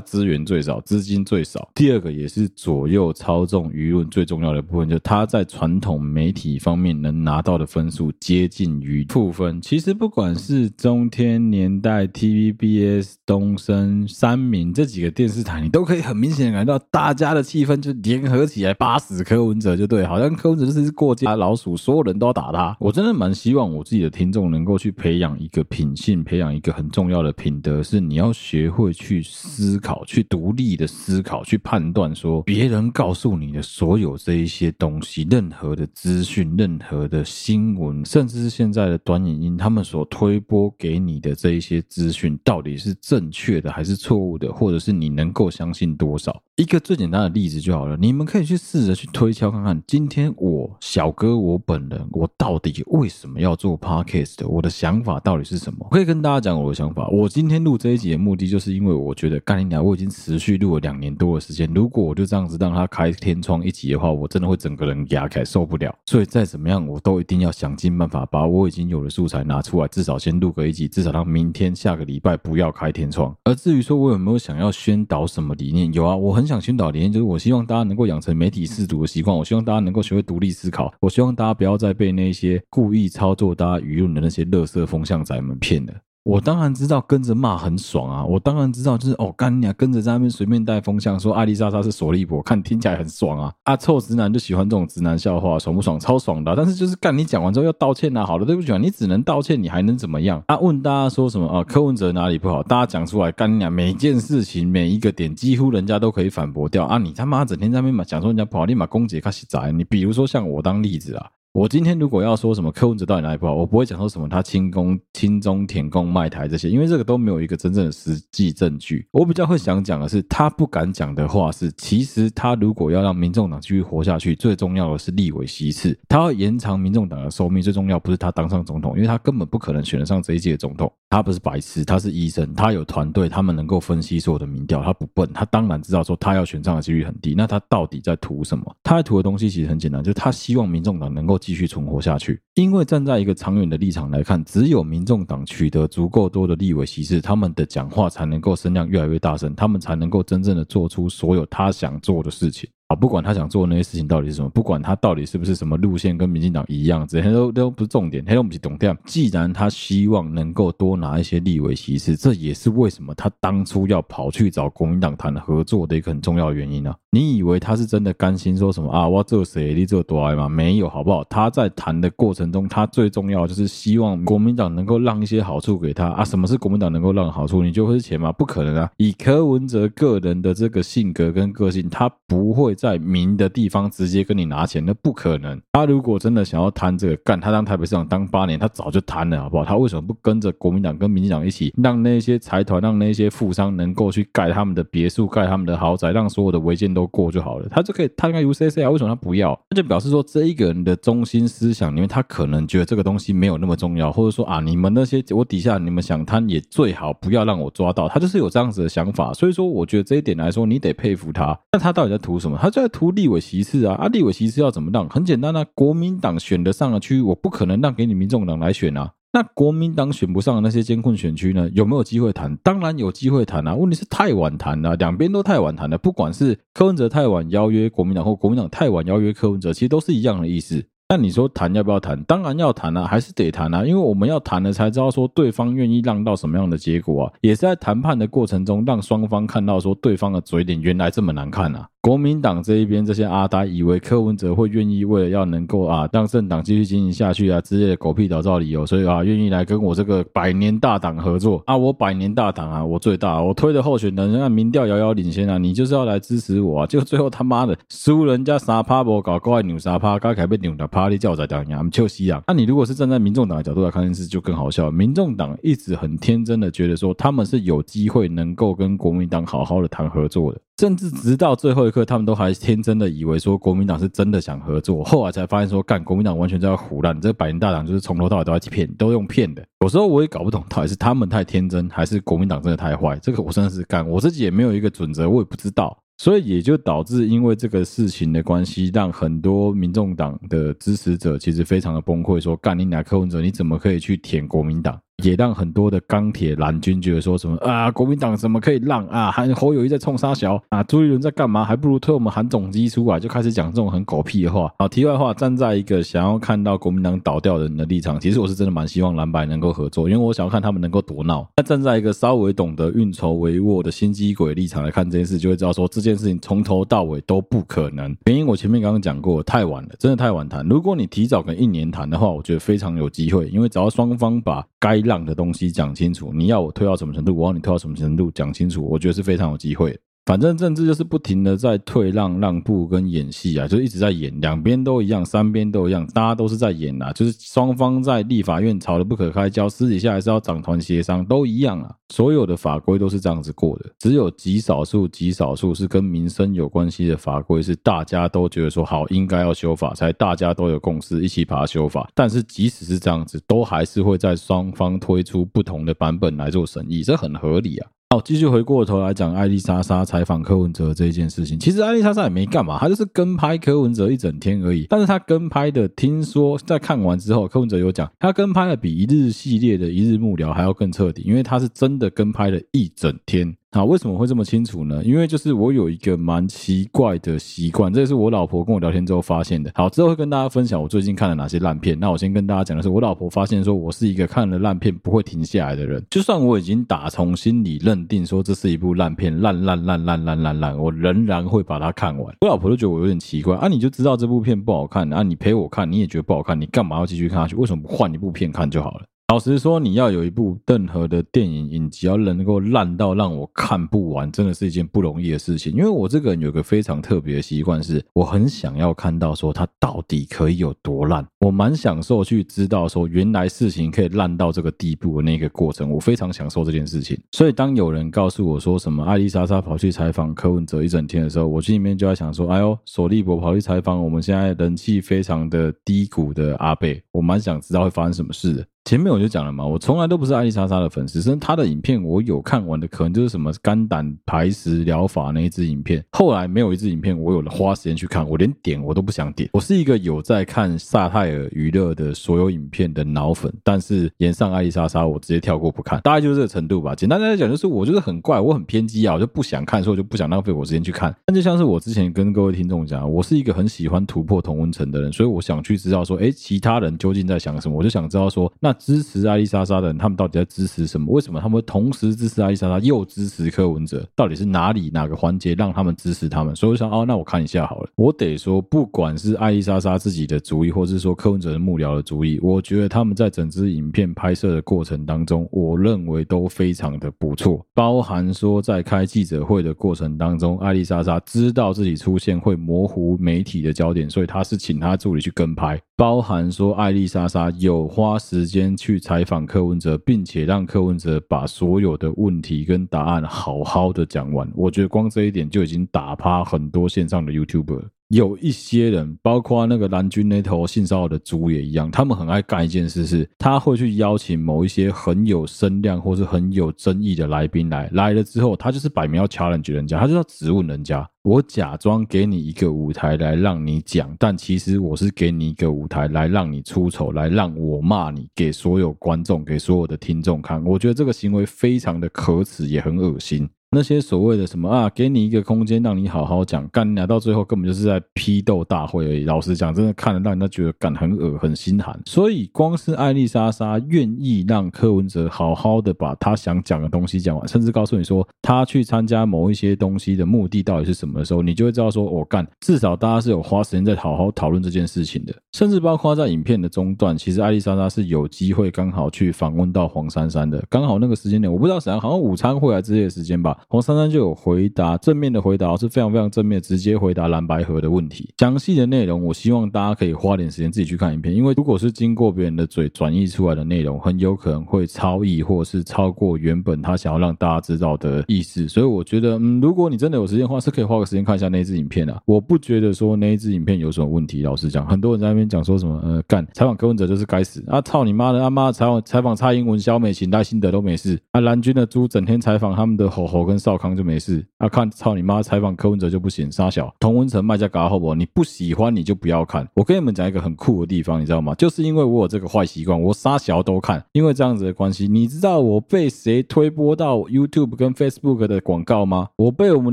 [0.00, 9.60] 资源最少，资金最少；第二个，也是左右操纵舆论最重要的部分，就是他在传统媒体方面能拿到的分数接近于负分。
[9.60, 22.76] 其实，不管是中天、年代、TVBS、东森、三明这几个电视台，你都可以很明显感到大家的气氛就联合起来巴死柯文哲，就对，好像柯文哲就是过街老鼠，所有人都要打他。
[22.80, 46.40] 我真的蛮希望我自己的听众能够去培养一个品性，培养一个很重要的品德，是你要学会去思考，去独立的思考，去判断说别人告诉你的所有这一些东西，任何的资讯，任何的新闻，甚至是现在的短影音，他们所推播给你的这一些资讯，到底是正确的还是错误的，或者是你能够相信多少？
[46.54, 54.48] 一个最简单的例子就好了，你们可以去试着去推敲看看，今天我小哥我本人，我到底为什么要做 podcast 的？
[54.48, 55.86] 我的想法到底是什么？
[55.90, 57.08] 我可以跟大家讲我的想法。
[57.08, 65.94] 我今天录这一集的目的，就是因为我觉得干你娘，我已经持续录了两年多的时间，如果我就这样子让他开天窗一集的话，我真的会整个人压开受不了。
[66.06, 73.34] 所以再怎么样，我都一定要想尽办法把我已经有的素材拿出来，至少先录个一集，至少让明天下个礼拜不要开天窗。
[73.44, 85.94] 而至于说我有没有想要宣导什么理念，有啊，我很想宣导理念，就是我希望大家能够养成媒体试读的习惯，我希望大家能够学会独立思考，我希望大家不要再被那些故意操作大家舆论的那些垃圾风向仔们骗的。
[86.24, 88.24] 我当然知道跟着骂很爽啊！
[88.24, 93.52] 我当然知道，就是哦，干你啊，跟着在那边随便带风向，说艾丽莎莎是索利伯，看听起来很爽啊！
[93.62, 95.98] 啊，臭直男就喜欢这种直男笑话，爽不爽？
[96.00, 96.52] 超爽的。
[96.56, 98.24] 但是就是干你讲完之后要道歉啊！
[98.24, 100.42] 好了，对不起啊，你只能道歉，你还能怎么样？
[100.48, 101.62] 啊，问大家说什么啊？
[101.62, 102.60] 柯文哲哪里不好？
[102.64, 103.70] 大家讲出来，干你啊！
[103.70, 106.98] 每件事情每一个点，几乎人家都可以反驳掉啊！
[106.98, 109.82] 你他妈整天在那边嘛讲说人家不好，立马攻击开始宰你。
[109.82, 111.26] 比如说像我当例子啊。
[111.52, 119.06] 我今天如果要说什么柯文哲到底哪里不好，我不会讲说什么他亲公亲中舔共卖台这些，因为这个都没有一个真正的实际证据。
[119.10, 130.90] 我比较会想讲的是，他不敢讲的话是，其实他如果要让民众党继续活下去，最重要的是立委席次，他要延长民众党的寿命，最重要不是他当上总统，因为他根本不可能选得上这一届总统。
[131.10, 137.34] 他不是白痴，他是医生，他有团队，他们能够分析所有的民调，他不笨，他当然知道说他要选上的几率很低。
[137.36, 138.74] 那他到底在图什么？
[138.82, 141.41] 他在图的东西其实很简单，就是他希望民众党能够。
[141.42, 152.70] 继续存活下去，因为站在一个长远的立场来看，只有民众党取得足够多的立委席次，他们的讲话才能够声量越来越大声，他们才能够真正的做出所有他想做的事情。
[152.86, 158.96] 啊不管他想做的那些事情到底是什么，不管他到底是不是什么路线跟民进党一样，这些都都不是重点，他都不是重点。
[159.06, 166.94] 既然他希望能够多拿一些立委席次，这也是为什么他当初要跑去找国民党谈合作的一个很重要原因啊！
[167.14, 169.06] 你以为他是真的甘心说什么啊？
[169.06, 170.48] 我做谁你做多爱吗？
[170.48, 171.22] 没有，好不好？
[171.24, 176.24] 他在谈的过程中，他最重要就是希望国民党能够让一些好处给他啊！
[176.24, 177.62] 什么是国民党能够让好处？
[177.62, 178.32] 你就会是钱吗？
[178.32, 178.90] 不可能啊！
[178.96, 182.72] 以柯文哲个人的这个性格跟个性，他不会。
[182.74, 185.60] 在明的地方直接跟你拿钱，那不可能。
[185.72, 189.64] 他如果真的想要贪这个干，他当台北市长当八年，他早就贪了，好不好？
[189.64, 197.68] 他为什么不跟着国民党跟民进党一起，让那些财团、让那些富商能够去盖他们的别墅、盖他们的豪宅，让所有的违建都过就好了？
[197.70, 198.90] 他就可以，他应该 UCC 啊？
[198.90, 199.58] 为什么他不要？
[199.70, 208.08] 那就表示说，这一个人的中心思想里面，他可能觉得这个东西没有那么重要，或者说啊，你们那些我底下你们想贪也最好不要让我抓到。
[208.08, 211.56] 他就是有这样子的想法，所以说我觉得这一点来说，你得佩服他。
[211.72, 212.58] 那他到底在图什么？
[212.60, 212.72] 他。
[212.72, 213.94] 就在图立委席次啊！
[213.96, 215.06] 啊，立委席次要怎么让？
[215.10, 219.12] 很简单啊，国民党选得上的区域，我不可能让给你民众党来选啊。
[219.34, 221.66] 那国民党选不上的那些监控选区呢？
[221.72, 222.54] 有没有机会谈？
[222.58, 223.74] 当然有机会谈啊！
[223.74, 225.96] 问题是太晚谈了，两边都太晚谈了。
[225.96, 230.84] 不管是柯文哲太晚邀约国民党，或国民党太晚邀约柯文哲，其实都是一样的意思。
[231.14, 232.18] 那你说谈要不要谈？
[232.24, 241.86] 当然要谈啊，还是得谈啊，因为我们要谈了才知道说对方愿意让到什么样的结果啊，也是在谈判的过程中让双方看到说对方的嘴脸原来这么难看啊。
[242.00, 262.42] 国民党这一边这些阿呆以为柯文哲会愿意为了要能够啊让政党继续经营下去啊之类的狗屁倒灶理由，所以啊愿意来跟我这个百年大党合作啊，我百年大党啊，我最大，我推的候选人，人民调遥遥领先啊，你就是要来支持我啊，就最后他妈的输人家三趴不搞，过来扭三趴，该改被扭的趴你叫我在讲呀，就西啊。
[262.46, 264.90] 那你如果是站在民众党的角度来看这件事，就更好笑。
[264.90, 270.60] 民众党一直很天真的觉得说他们是有机会能够跟国民党好好的谈合作的。
[270.78, 279.64] 甚至直到最后一刻，他们都还天真的以为说国民党是真的想合作，后来才发现说，干国民党完全在胡乱，这个百年大党就是从头到尾都在骗，都用骗的。
[279.80, 283.16] 有时候我也搞不懂，到底是他们太天真，还是国民党真的太坏？
[283.22, 285.96] 这个我真的是干，我自己也没有一个准则，我也不知道。
[286.22, 294.96] 所以也就导致因为这个事情的关系，让很多民众党的支持者其实非常的崩溃，说干你哪柯文哲，你怎么可以去舔国民党？
[295.22, 299.30] 也让很多的钢铁蓝军觉得说什么啊，国民党怎么可以让啊？
[299.30, 300.82] 韩侯友谊在冲三小啊？
[300.82, 301.64] 朱立伦在干嘛？
[301.64, 304.72] 还不如推我们韩总机出来，就开始讲这种很狗屁的话。
[304.78, 311.46] 好，题外话，站在一个想要看到国民党倒掉的人的立场，其实我是真的蛮希望蓝白能够合作，因为我想要看他们能够多闹。
[311.56, 318.14] 那站在一个稍微懂得运筹帷幄的心机鬼立场来看这件事，就会知道说这件事情从头到尾都不可能。
[318.26, 320.66] 原因我前面刚刚讲过，太晚了，真的太晚谈。
[320.66, 329.98] 如果你提早跟一年谈的话，我觉得非常有机会，因为只要双方把该让的东西讲清楚，你要我推到什么程度，我要你推到什么程度，讲清楚，我觉得是非常有机会。
[330.24, 341.92] 反正政治就是不停的在退让、让步跟演戏啊，就一直在演，两边都一样，三边都一样，大家都是在演啊，就是双方在立法院吵得不可开交，私底下还是要掌团协商，都一样啊。
[342.10, 352.08] 所有的法规都是这样子过的，只有极少数、极少数是跟民生有关系的法规，是大家都觉得说好应该要修法，才大家都有共识一起把它修法。
[352.14, 357.90] 但是即使是这样子，都还是会在双方推出不同的版本来做审议，这很合理啊。
[358.12, 361.58] 好，继续回过头来讲艾丽莎莎采访柯文哲这一件事情。
[361.58, 364.86] 其实艾丽莎莎也没干嘛，她就是跟拍柯文哲一整天而已。
[364.90, 373.56] 但是她跟拍的，听说在看完之后，柯文哲有讲，他跟拍的比一日系列的一日幕僚还要更彻底，因为他是真的跟拍了一整天。
[373.74, 375.02] 好，为什么会这么清楚呢？
[375.02, 379.72] 因为就是我有一个蛮奇怪的习惯，这是我老婆跟我聊天之后发现的。
[379.74, 381.98] 好，之后会跟大家分享我最近看了哪些烂片。
[381.98, 386.04] 那我先跟大家讲的是，我老婆发现说我是一个看了烂片不会停下来的人。
[386.10, 392.36] 就算我已经打从心里认定说这是一部烂片，烂烂烂烂烂烂烂，我仍然会把它看完。
[392.42, 397.56] 我老婆都觉得我有点奇怪啊，你就知道这部片不好看啊，你陪我看你也觉得不好看，你干嘛要继续看下去？
[397.56, 399.06] 为什么不换一部片看就好了？
[399.32, 405.72] 老实说，你要有一部任何的电影影集，要能够烂到让我看不完，真的是一件不容易的事情。
[405.72, 411.26] 因为我这个人有个非常特别的习惯，是我很想要看到说它到底可以有多烂。
[411.40, 417.18] 我蛮享受去知道说原来事情可以烂到这个地步的那个过程，我非常享受这件事情。
[417.30, 428.66] 所以当有人告诉我说什么艾丽莎莎跑去采访柯文哲一整天的时候，我心里面就在想说：哎呦，索利伯跑去采访我们现在人气非常的低谷的阿贝，我蛮想知道会发生什么事的。
[428.84, 436.04] 前面我就讲了嘛，我从来都不是艾丽莎莎的粉丝，甚至她的影片我有看完的，可能就是什么肝胆排石疗法那一支影片。
[436.10, 439.48] 后来没有一支影片我有了花时间去看，我连点我都不想点。
[439.52, 446.92] 我是一个有在看萨泰尔娱乐的所有影片的脑粉，但是演上艾丽莎莎我直接跳过不看，大概就是这个程度吧。
[446.92, 451.14] 简单来讲，就是我就是很怪，我很偏激啊，我就不想看，所以我就不想浪费我时间去看。
[451.24, 457.78] 但就像是我之前跟各位听众讲，我是一个很喜欢突破同温层的人，所以我想去知道说，诶，其他人究竟在想什么？
[457.78, 458.71] 我就想知道说，那。
[458.72, 461.12] 支持艾丽莎莎的人，他们到底在支持什么？
[461.12, 464.06] 为什么他们会同时支持艾丽莎莎又支持柯文哲？
[464.14, 466.54] 到底是哪里哪个环节让他们支持他们？
[466.54, 467.90] 所以我想，哦，那我看一下好了。
[467.96, 477.64] 我得说，不管是艾丽莎莎自己的主意，或是说柯文哲的幕僚的主意，我觉得他们在整支影片拍摄的过程当中，我认为都非常的不错。
[477.74, 485.80] 包含说在开记者会的过程当中，艾丽莎莎知道自己出现会模糊媒体的焦点，所以他是请他助理去跟拍。
[486.02, 488.76] 包含说艾丽莎莎有花时间。
[488.76, 497.82] 去采访柯文哲，并且让柯文哲把所有的问题跟答案好好的讲完，我觉得光这一点就已经打趴很多线上的 YouTuber。
[498.12, 511.08] 有一些人，包括那个蓝军那头性骚扰的猪也一样，他们很爱干一件事是，他会去邀请某一些很有声量或是很有争议的来宾来，来了之后，他就是摆明要 challenge 人家，他就要质问人家。
[511.22, 520.62] 我假装给你一个舞台来让你讲，但其实我是给你一个舞台来让你出丑，来让我骂你，给所有观众、给所有的听众看。
[520.66, 523.48] 我觉得这个行为非常的可耻，也很恶心。
[523.74, 529.24] 那些所谓的什么啊，给你一个空间让你好好讲，干你俩到最后根本就是在批斗大会而已。
[529.24, 531.98] 老实讲，真的看得让人家觉得干很恶很心寒。
[532.04, 545.34] 所以光是艾丽莎莎愿意让柯文哲好好的把他想讲的东西讲完，甚至告诉你说他去参加某一些东西的目的到底是什么的时候，你就会知道说，我、干，至少大家是有花时间在好好讨论这件事情的。
[545.52, 553.58] 甚至包括在影片的中段，其实艾丽莎莎是有机会刚好去访问到黄珊珊的，刚好那个时间点，我不知道怎样，好像午餐会啊之类的时间吧。
[553.68, 558.28] 黄珊珊就有回答正面的回答，是非常非常正面，直接回答蓝白河的问题。
[558.38, 568.68] 详细的内容，我希望大家可以花点时间自己去看影片，因为如果是经过别人的嘴转译出来的内容，很有可能会超译，或者是超过原本他想要让大家知道的意思。
[568.68, 572.22] 所以我觉得，嗯，如果你真的有时间的话，是可以花个时间看一下那一支影片的。
[572.26, 574.42] 我不觉得说那一支影片有什么问题。
[574.42, 577.80] 老实讲，很多人在那边讲说什么，呃，干采访柯文哲就是该死啊！
[577.82, 581.40] 操你妈的，阿妈采访采访蔡英文、萧美琴、赖清德都没事啊！
[581.40, 584.66] 蓝军的猪整天采访他们的吼吼跟少康就没事啊！
[584.66, 588.14] 看操你妈采访柯文哲就不行，杀小同文成卖家搞好不？
[588.14, 589.68] 你不喜欢你就不要看。
[589.74, 591.54] 我跟你们讲一个很酷的地方，你知道吗？
[591.56, 595.06] 就是因为我有这个坏习惯，我杀小都看，因为这样子的关系。
[595.06, 599.28] 你知道我被谁推播到 YouTube 跟 Facebook 的广告吗？
[599.36, 599.92] 我被我们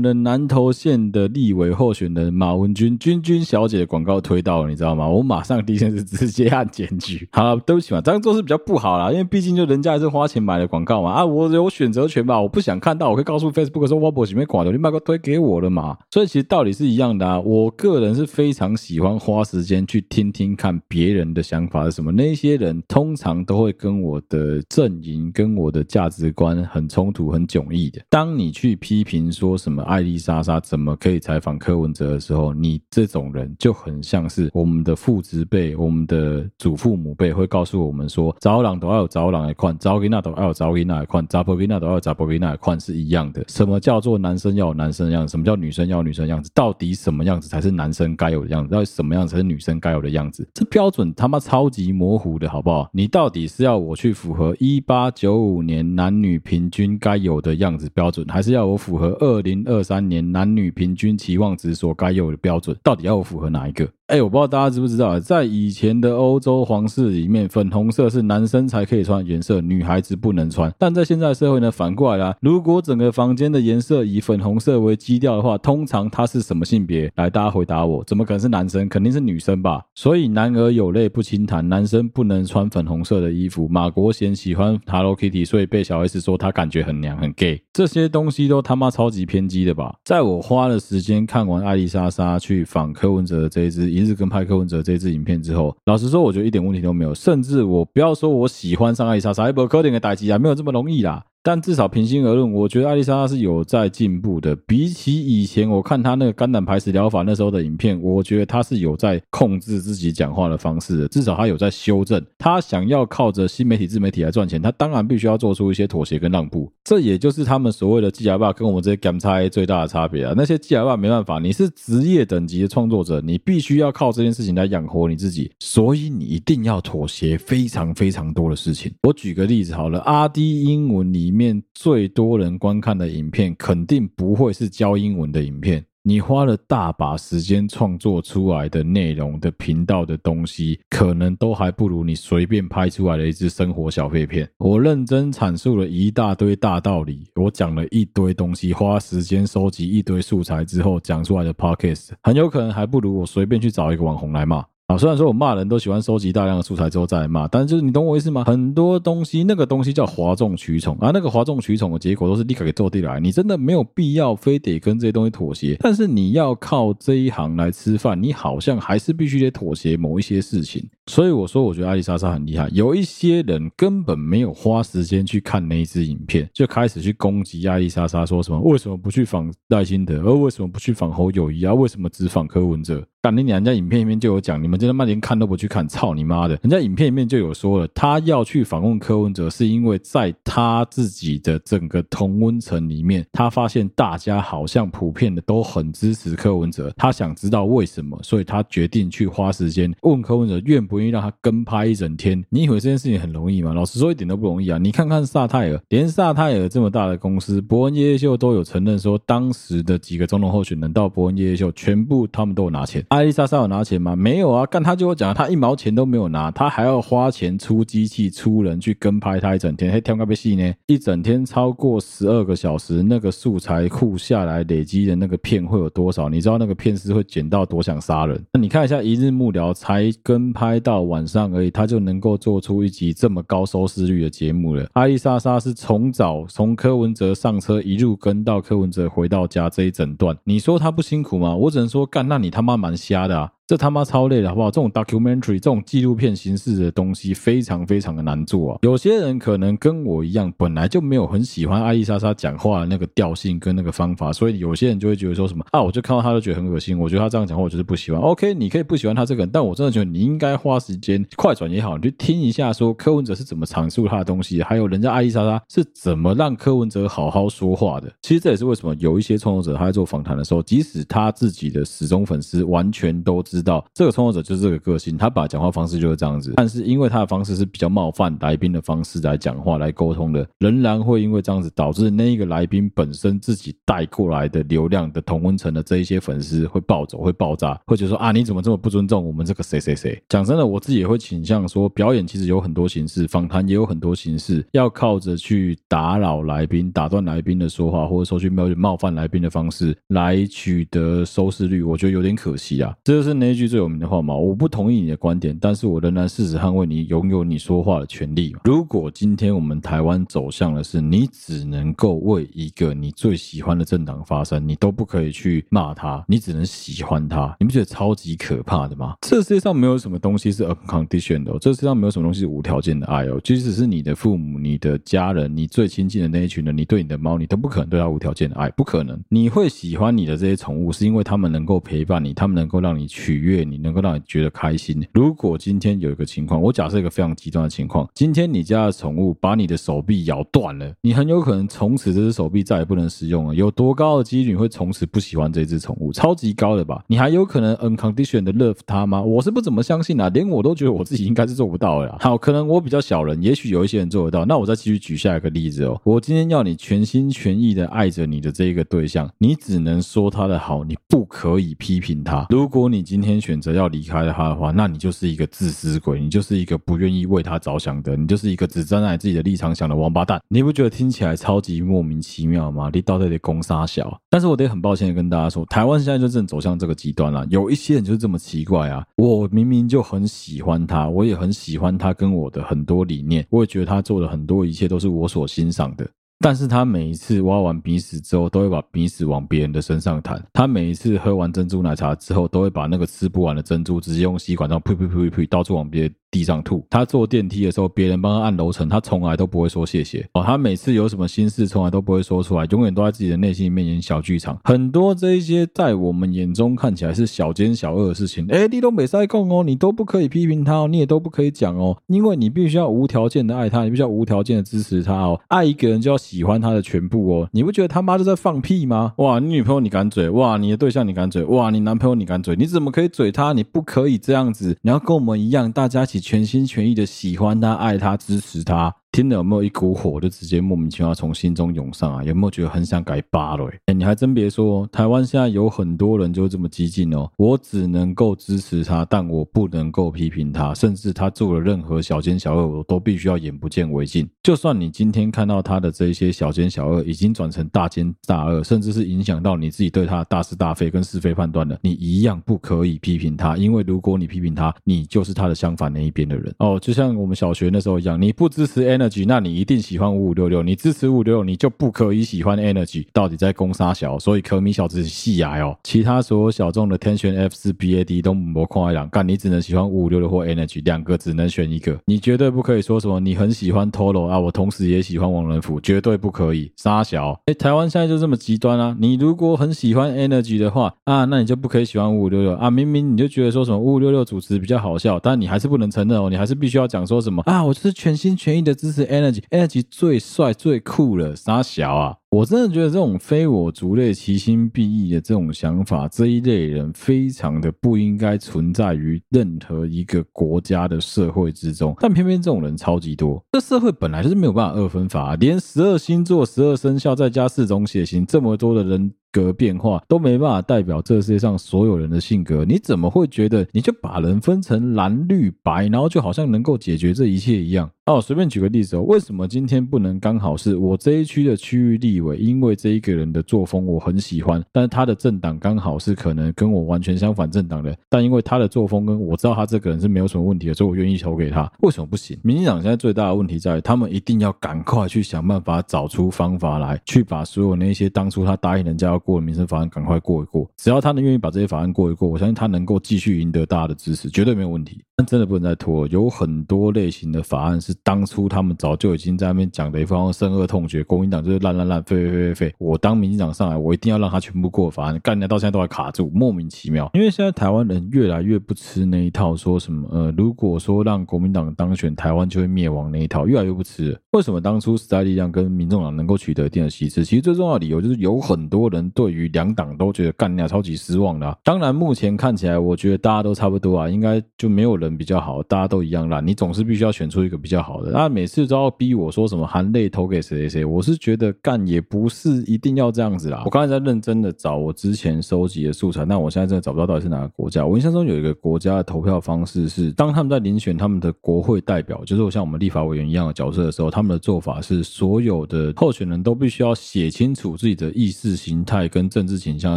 [0.00, 5.06] 的南投县的立委候选人马文君君君小姐的广告推到了，你知道吗？
[5.06, 7.28] 我马上第一件事直接按检举。
[7.32, 11.10] 好，对不起嘛，这样做是比较不好啦，因为毕竟就人家还是花钱买的广告嘛。
[11.10, 12.40] 啊，我有选择权吧？
[12.40, 15.96] 我不想看到，我可以告诉 Facebook 说我不喜欢广告，你把个推给我了嘛。
[16.10, 17.40] 所以其实道理是一样的啊。
[17.40, 22.12] 我个人是非常喜欢花时间去听听看别人的想法是什么。
[22.12, 28.00] 那些人通常都会跟我的阵营、跟我的价值观很冲突、很迥异的。
[28.08, 43.39] 当你去批评说什么艾丽莎莎怎么可以采访柯文哲的时候，你这种人就很像是我们的父执辈、我们的祖父母辈会告诉我们说：早朗都要有找人的款，找给那都要有找给那的款，找婆给那都要有找婆给那的款是一样的。
[43.48, 45.30] 什么叫做男生要有男生的样子？
[45.30, 46.50] 什么叫女生要有女生的样子？
[46.54, 48.70] 到底什么样子才是男生该有的样子？
[48.70, 50.48] 到底什么样子才是女生该有的样子？
[50.54, 52.88] 这标准他妈超级模糊的，好不好？
[52.92, 62.76] 你到底是要我去符合一八九五年男女平均该有的样子标准，还是要我符合二零二三年男女平均期望值所该有的标准？
[62.82, 63.88] 到底要我符合哪一个？
[64.10, 70.74] 哎，我不知道大家知不知道，在以前的欧洲皇室里面，粉红色是男生才可以穿的颜色，女孩子不能穿。
[70.76, 77.08] 但在现在社会呢，反过来啦，如果整个房间的颜色以粉红色为基调的话，通常他是什么性别？
[77.14, 78.88] 来，大家回答我，怎么可能是男生？
[78.88, 79.80] 肯定是女生吧？
[79.94, 83.68] 所以男儿有泪不轻弹，男生不能穿粉红色的衣服。
[83.68, 89.94] 马国贤喜欢 Hello Kitty，所以被小 S 说他感觉很娘很 gay，这些东西都他妈超级偏激的吧？
[90.04, 93.99] 在我花了时间看完艾丽莎莎去访柯文哲的这一支。
[94.00, 97.14] 一日跟拍柯文哲这支影片之后，老实说，我觉得一点问题都没有。
[97.14, 101.22] 甚至我不要说我喜欢上艾莎莎，还不柯点的打击啊，没有这么容易啦。
[101.42, 104.54] 但至少平心而论，我觉得艾丽莎是有在进步的。
[104.66, 111.08] 比起以前我看她那个肝胆排石疗法那时候的影片，我觉得她是有在控制自己讲话的方式的。
[111.08, 112.22] 至少她有在修正。
[112.36, 116.70] 她想要靠着新媒体、自媒体来赚钱，她当然必须要做出一些妥协跟让步。
[116.84, 120.34] 这也就是他们所谓的“鸡爸”跟我们这些 Gam 差最大的差别啊。
[120.36, 128.92] 那些“鸡爸”没办法，你是职业等级的创作者，你必须要靠这件事情来养活你自己，所以你一定要妥协非常非常多的事情。
[129.04, 131.29] 我举个例子好了，阿滴英文里。
[131.30, 135.84] 里面最多人观看的影片，肯定不会是教英文的影片。
[136.02, 144.48] 你花了大把时间创作出来的内容的频道的东西，可能都还不如你随便拍出来的一支生活小废片。
[144.58, 154.64] 我认真阐述了一大堆大道理，我讲了一堆东西，花时间收集一堆素材之后讲出来的 podcast，很有可能还不如我随便去找一个网红来骂。
[154.90, 158.42] 啊，虽然说我骂人都喜欢收集大量的素材之后再来骂，但是就是你懂我意思吗？
[158.44, 163.20] 很多东西，那个东西叫哗众取宠啊，那个哗众取宠的结果都是立刻给做地来。
[163.20, 170.84] 你真的没有必要非得跟这些东西妥协，但是你要靠这一行来吃饭，你好像还是必须得妥协某一些事情。
[171.06, 172.68] 所以我说，我觉得艾丽莎莎很厉害。
[172.72, 181.72] 有一些人根本没有花时间去看那一支影片，就开始去攻击艾丽莎莎，说什么为什么不去访赖清德，而为什么不去访侯友谊啊？
[181.72, 183.04] 为什么只访柯文哲？
[183.22, 186.58] 但你人家影片里面就有讲，你们真他妈连看都不去看， 操你妈的！
[186.62, 202.42] 人家影片里面就有说了，他要去访问柯文哲，是因为在他自己的整个同温层里面，他发现大家好像普遍的都很支持柯文哲，他想知道为什么，所以他决定去花时间问柯文哲愿不愿意让他跟拍一整天。
[202.48, 203.74] 你以为这件事情很容易吗？
[203.74, 204.78] 老实说，一点都不容易啊！
[204.78, 213.04] 你看看萨泰尔，连萨泰尔这么大的公司，博恩夜夜秀都有承认说，当时的几个总统候选人到博恩夜夜秀，全部他们都有拿钱。
[213.08, 214.16] 艾丽莎莎有拿钱吗？
[214.16, 220.72] 没有啊，干他就会讲，他一毛钱都没有拿，他还要花钱出机器、出人去跟拍他一整天，嘿跳个被戏呢？
[220.86, 226.28] 一整天超过十二个小时，那个素材库下来累积的那个片会有多少？
[226.28, 228.40] 你知道那个片师会剪到多想杀人？
[228.52, 234.86] 那你看一下一日幕僚才跟拍到晚上而已，他就能够做出一集这么高收视率的节目了。
[234.92, 241.56] 艾莉莎莎是从早从柯文哲上车一路跟到柯文哲回到家这一整段，你说他不辛苦吗？
[241.56, 243.50] 我只能说干，那你他妈蛮瞎的啊！
[243.70, 244.68] 这他妈超累的，好不好？
[244.68, 248.78] 这种 documentary 这种纪录片形式的东西，非常非常的难做啊。
[248.82, 258.20] 有些人可能跟我一样，本来就没有很喜欢艾丽莎莎讲话的那个调性跟那个方法，所以有些人就会觉得说什么啊，我就看到他就觉得很恶心，我觉得他这样讲话我就是不喜欢。
[258.20, 268.12] OK，你可以不喜欢他这个人，但我真的觉得你应该花时间快转也好，你去听一下说柯文哲是怎么阐述他的东西，还有人家艾丽莎莎是怎么让柯文哲好好说话的。
[268.20, 274.40] 其实这也是为什么有一些创作者他在做访谈的时候，即使他自己的死忠粉丝完全都知知道这个创作者。
[274.40, 290.20] 就是这个个性，他把讲话方式就是这样子，但是因为他的方式是比较冒犯来宾的方式来讲话来沟通的，仍然会因为这样子导致那一个来宾本身自己带过来的流量的同温层的这一些粉丝会暴走，会爆炸，会觉得说啊，你怎么这么不尊重我们这个谁谁谁？
[290.28, 302.96] 讲真的，我自己也会倾向说，表演其实有很多形式，访谈也有很多形式，要靠着去打扰来宾、打断来宾的说话，或者说去冒冒犯来宾的方式来取得收视率，我觉得有点可惜啊。
[303.04, 304.36] 这就是那一句最有名的话嘛。
[304.36, 308.54] 我不同意你的观点，但是我仍然誓死捍卫你拥有你说话的权利。
[308.64, 319.16] 如果今天我们台湾走向的是你只能够为一个你最喜欢的政党发声，你都不可以去骂他，你只能喜欢他，你不觉得超级可怕的吗？
[319.22, 323.40] 这世界上没有什么东西是 unconditional 的，这世界上没有什么东西是无条件的爱哦。
[323.42, 329.18] 即使是你的父母、你的家人、你最亲近的那一群人，你对你的猫，你都不可能对他无条件的爱，不可能。
[329.28, 334.20] 你会喜欢你的这些宠物，是因为他们能够陪伴你，他们能够让你去取悦你，能够让你。
[334.26, 335.04] 觉得开心。
[335.12, 343.54] 如果今天有一个情况，我假设一个非常极端的情况，今天你家的宠物把你的手臂咬断了，你很有可能从此这只手臂再也不能使用了。
[343.54, 346.12] 有多高的几率你会从此不喜欢这只宠物？
[346.12, 347.02] 超级高的吧？
[347.08, 349.20] 你还有可能 unconditional 的 love 它吗？
[349.20, 352.16] 我是不怎么相信啊，连我都觉得我自己应该是做不到的。
[352.20, 354.44] 好，可能我比较小人，也许有一些人做得到。
[354.44, 356.00] 那我再继续举下一个例子哦。
[356.04, 362.46] 我今天要你全心全意的爱着你的这一个对象，你只能说他的好，你不可以批评他。
[362.50, 370.40] 如果你今今天选择要离开，他的话，那你就是一个自私鬼，你就是一个不愿意为他着想的，你就是一个只站在自己的立场想的王八蛋。
[370.48, 372.90] 你不觉得听起来超级莫名其妙吗？
[372.90, 374.18] 你到底得攻杀小？
[374.30, 377.46] 但是我得很抱歉的跟大家说，台湾现在就正走向这个极端了。
[377.50, 379.04] 有一些人就是这么奇怪啊！
[379.18, 386.08] 我明明就很喜欢他，我也很喜欢他跟我的很多理念，我也觉得他做的很多一切都是我所欣赏的。
[386.42, 390.42] 但是他每一次挖完鼻屎之后，都会把鼻屎往别人的身上弹。
[390.54, 396.84] 他每一次喝完珍珠奶茶之后，都会把那个吃不完的珍珠直接用吸管这样呸呸呸呸呸到处往别人地上吐。
[396.88, 400.28] 他坐电梯的时候，别人帮他按楼层，他从来都不会说谢谢。
[400.32, 404.58] 哦，他每次有什么心事，从来都不会说出来，永远都在自己的内心里面演小剧场。
[404.64, 415.40] 很多这一些在我们眼中看起来是小奸小恶的事情，哎，你都没塞供哦，你都不可以批评他哦，你也都不可以讲哦，因为你必须要无条件的爱他，你必须要无条件的支持他哦。
[415.48, 419.12] 爱一个人就要喜欢他的全部哦，你不觉得他妈就在放屁吗？
[419.16, 420.28] 哇，你女朋友你敢嘴？
[420.30, 421.42] 哇，你的对象你敢嘴？
[421.44, 422.54] 哇，你男朋友你敢嘴？
[422.56, 423.52] 你怎么可以嘴他？
[423.52, 428.99] 你不可以这样子，你要跟我们一样，大家一起全心全意的喜欢他、爱他、支持他。
[429.12, 432.22] 听了有没有一股火就直接莫名其妙从心中涌上啊？
[432.22, 433.68] 有没有觉得很想改八了？
[433.86, 437.28] 哎，你还真别说，台湾现在有很多人就这么激进哦。
[437.36, 444.28] 我只能够支持他，但我不能够批评他，甚至他做了任何小奸小恶，我都必须要眼不见为净。
[444.44, 456.78] 就算你今天看到他的这一些小奸小恶已经转成大奸大恶，甚至是影响到你自己对他的大是大非跟是非判断了，你一样不可以批评他，因为如果你批评他，你就是他的相反那一边的人哦。
[456.80, 460.62] 就像我们小学那时候一样，你不支持 N Energy，那你一定喜欢五五六六。
[460.62, 463.06] 你支持五五六六，你就不可以喜欢 Energy。
[463.14, 465.74] 到底在攻杀小，所以可米小子细癌哦。
[465.82, 471.98] 其他所有小众的天选 F 四 BAD 都模空来讲，干你只能喜欢五五六六或 Energy，两个只能选一个。
[472.04, 477.40] 你绝对不可以说什么你很喜欢 Toro 啊，我同时也喜欢王仁甫，绝对不可以杀小。
[477.46, 478.96] 哎，台湾现在就这么极端啊！
[479.00, 482.70] 你如果很喜欢 Energy 的话啊，那你就不可以喜欢五五六六啊。
[482.70, 489.42] 明明你就觉得说什么五五六六主持比较好笑，但你还是不能承认哦，你还是必须要讲说什么啊，我就是全心全意的支持 Energy。
[489.50, 492.16] Energy 最帅最酷了，傻小啊？
[492.30, 501.92] 我真的觉得这种非我族类，其心必异的这种想法，这一类人非常的不应该存在于任何一个国家的社会之中。
[501.98, 512.64] 但偏偏这种人超级多，这社会本来就是没有办法二分法，连十二星座、十二生肖再加四种血型，这么多的人格变化都没办法代表这世界上所有人的性格。
[512.64, 517.90] 你怎么会觉得你就把人分成蓝绿白，然后就好像能够解决这一切一样？
[518.10, 522.36] 哦，随便举个例子哦，为什么今天不能刚好是我这一区的区域立委？
[522.36, 531.70] 因为这一个人的作风我很喜欢，但是他的政党刚好是可能跟我完全相反政党的，但因为他的作风跟我知道他这个人是没有什么问题的，所以我愿意投给他。
[531.82, 532.36] 为什么不行？
[532.42, 540.68] 民进党现在最大的问题在于，他们一定要赶快去想办法找出方法来，去把所有那些当初他答应人家要过的民生法案赶快过一过。
[540.76, 545.00] 只要他能愿意把这些法案过一过，我相信他能够继续赢得大家的支持，绝对没有问题。
[545.16, 548.70] 但真的不能再拖，有很多类型的法案是当初他们。
[548.80, 552.74] 早就已经在那边讲的一方深恶痛绝，国民党就是烂烂烂废废废废。
[552.78, 557.10] 我当民进党上来，我一定要让他全部过法案，干的到现在都还卡住，莫名其妙。
[557.12, 564.18] 因为现在台湾人越来越不吃那一套，说什么呃，如果说让国民党当选，台湾就会灭亡那一套，越来越不吃。
[564.30, 567.22] 为什么当初时代力量跟民众党能够取得一定的席次？
[567.22, 571.58] 其实最重要的理由就是有很多人对于两党都觉得干掉超级失望的。
[571.62, 576.46] 当然，目前看起来，我觉得大家都差不多啊，应该就没有人比较好，大家都一样烂。
[576.46, 578.12] 你总是必须要选出一个比较好的。
[578.12, 578.60] 那每次。
[578.70, 583.62] 都要逼我说什么含泪投给谁谁谁，我是觉得干也不是一定要这样子啦。
[583.64, 587.84] 我刚才在认真的找我之前收集的素材，但我现在真的找不到到底是哪个国家。
[587.84, 599.96] 我印象中有一个国家的投票方式是，当他们在遴选他们的国会代表，就是像我们立法委员一样的角色的时候，他们的做法是，所有的候选人都必须要写清楚自己的意识形态跟政治倾向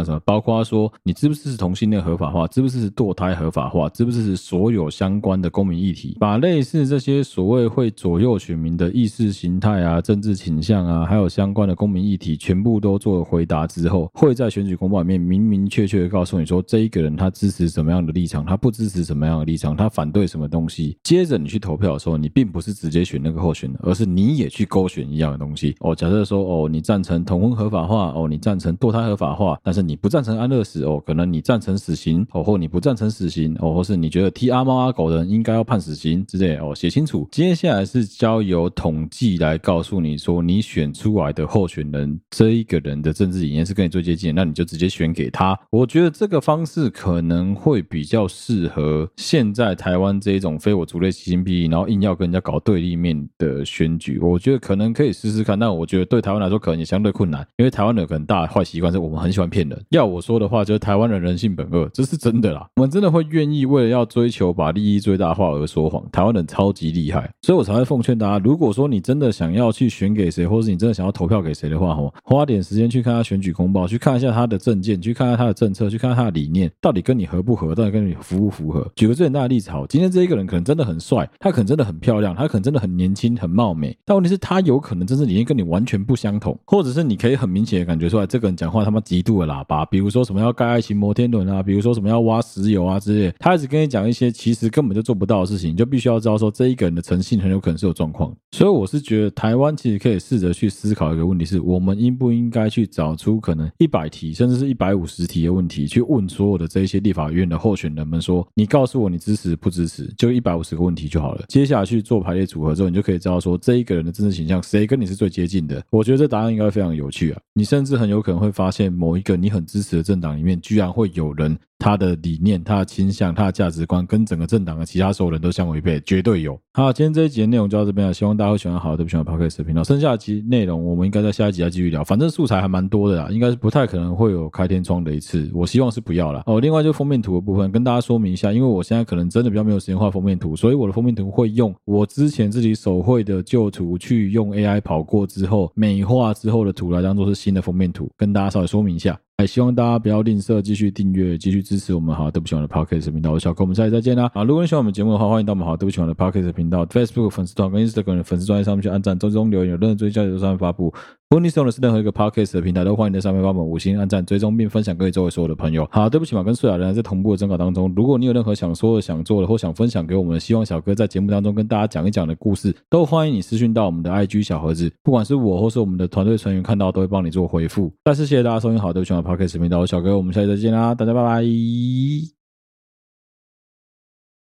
[0.00, 20.96] 是什么，包括说你支不支持同性恋合法化，支不支持堕胎合法化，支不支持所有相关的公民议题，把类似这些所谓会左右选民的意识形态啊、政治倾向啊，还有相关的公民议题，全部都做了回答之后，会在选举公报里面明明确确的告诉你说，这一个人他支持什么样的立场，他不支持什么样的立场，他反对什么东西。
[21.02, 25.74] 接着你去投票的时候，你并不是直接选那个候选人，而是你也去勾选一样的东西。
[25.80, 37.26] 哦，假设说哦，你赞成同婚合法化，哦，你赞成堕胎合法化，但是你不赞成安乐死，哦，可能你赞成死刑，哦，或你不赞成死刑，哦，或是你觉得踢阿猫阿狗的人应该要判死刑之类，哦，写清楚。
[37.30, 45.56] 接下来是交由统计来告诉你说，你选出来的候选人这一个人的政治理念是跟你最接近，那你就直接选给他。
[45.70, 54.18] 我觉得这个方式可能会比较适合现在台湾这一种非我族类、其心必异，然后硬要跟人家搞对立面的选举。
[54.18, 59.84] 我觉得可能可以试试看，但我觉得对台湾来说可能也相对困难，因为台湾人很大坏习惯是我们很喜欢骗人。
[59.90, 62.66] 要我说的话，就是台湾人人性本恶，这是真的啦。
[62.76, 66.04] 我们真的会愿意为了要追求把利益最大化而说谎。
[66.10, 78.86] 台湾人超级厉害，以我才会奉劝大家，如果说你真的想要去选给谁，或是你真的想要投票给谁的话，吼，花点时间去看他选举公报，去看一下他的政见，去看看他的政策，去看他的理念，到底跟你合不合，到底跟你符不符合。
[78.96, 98.34] 举个最简单的例子，好，今天这一个人可能真的很帅，他可能真的很漂亮，他可能真的很年轻、很貌美，但问题是，他有可能真正理念跟你完全不相同，或者是你可以很明显的感觉出来，这个人讲话他妈极度的喇叭，比如说什么要盖爱情摩天轮啊，比如说什么要挖石油啊之类，他一直跟你讲一些其实根本就做不到的事情，你就必须要知道说这一个人的诚信很有可能是有状况。
[98.52, 111.44] 所以我是觉得台湾其实可以试着去思考一个问题：是我们应不应该去找出可能一百题甚至是一百五十题的问题，去问所有的这一些立法院的候选人们说，你告诉我你支持不支持，就一百五十个问题就好了。
[111.48, 115.84] 接下来去做排列组合之后，你就可以知道说这一个人的政治形象谁跟你是最接近的。
[115.90, 117.40] 我觉得这答案应该非常有趣啊！
[117.52, 121.58] 你甚至很有可能会发现某一个你很支持的政党里面，居然会有人。
[121.76, 126.58] 他的理念、他的倾向、他的价值观，跟整个政党的其他所有人都相违背，绝对有。
[126.72, 128.78] 好，今天这一的内容就到这边了，希望大家会喜欢。
[128.78, 132.02] 好，对不喜欢 Podcast 的频道，剩下的集内容我们应该在下一集再继续聊。
[132.04, 136.42] 反正素材还蛮多的啦，应该是不太可能会有开天窗的一次，我希望是不要啦。
[136.46, 149.18] 哦，另外就封面图的部分，跟大家说明一下，因为我现在可能真的比较没有时间画封面图，所以我的封面图会用我之前自己手绘的旧图去用 AI 跑过之后美化之后的图来当做是新的封面图，跟大家稍微说明一下。
[149.46, 152.14] 希望大家不要吝啬，继续订阅，继续支持我们。
[152.14, 154.30] 好，都不喜欢的 Podcast 频道，小哥，我们下期再见啦！
[154.34, 160.92] 啊，如果你喜欢我们节目的话，欢迎到我们好，都不喜欢的 Podcast 频道、Facebook 粉丝团跟 Instagram 粉丝专页上面去按赞、追踪、留言，有任何追加的都上面发布。
[161.34, 165.84] 如果你使用的是任何一个 Podcast 的平台，都欢迎在上面帮我们五星按赞、追踪并分享给周围所有的朋友。
[165.90, 177.92] 好，对不起嘛，跟素雅人在同步的征稿当中，如果你有任何想说的、想做的或想分享给我们，希望小哥在节目当中跟大家讲一讲的故事，都欢迎你私讯到我们的 IG 小盒子，不管是我或是我们的团队成员看到，都会帮你做回复。
[178.04, 181.42] 再次谢谢大家收听好，对不起嘛，Podcast 频道，我小哥，我们下期再见啦，大家拜拜。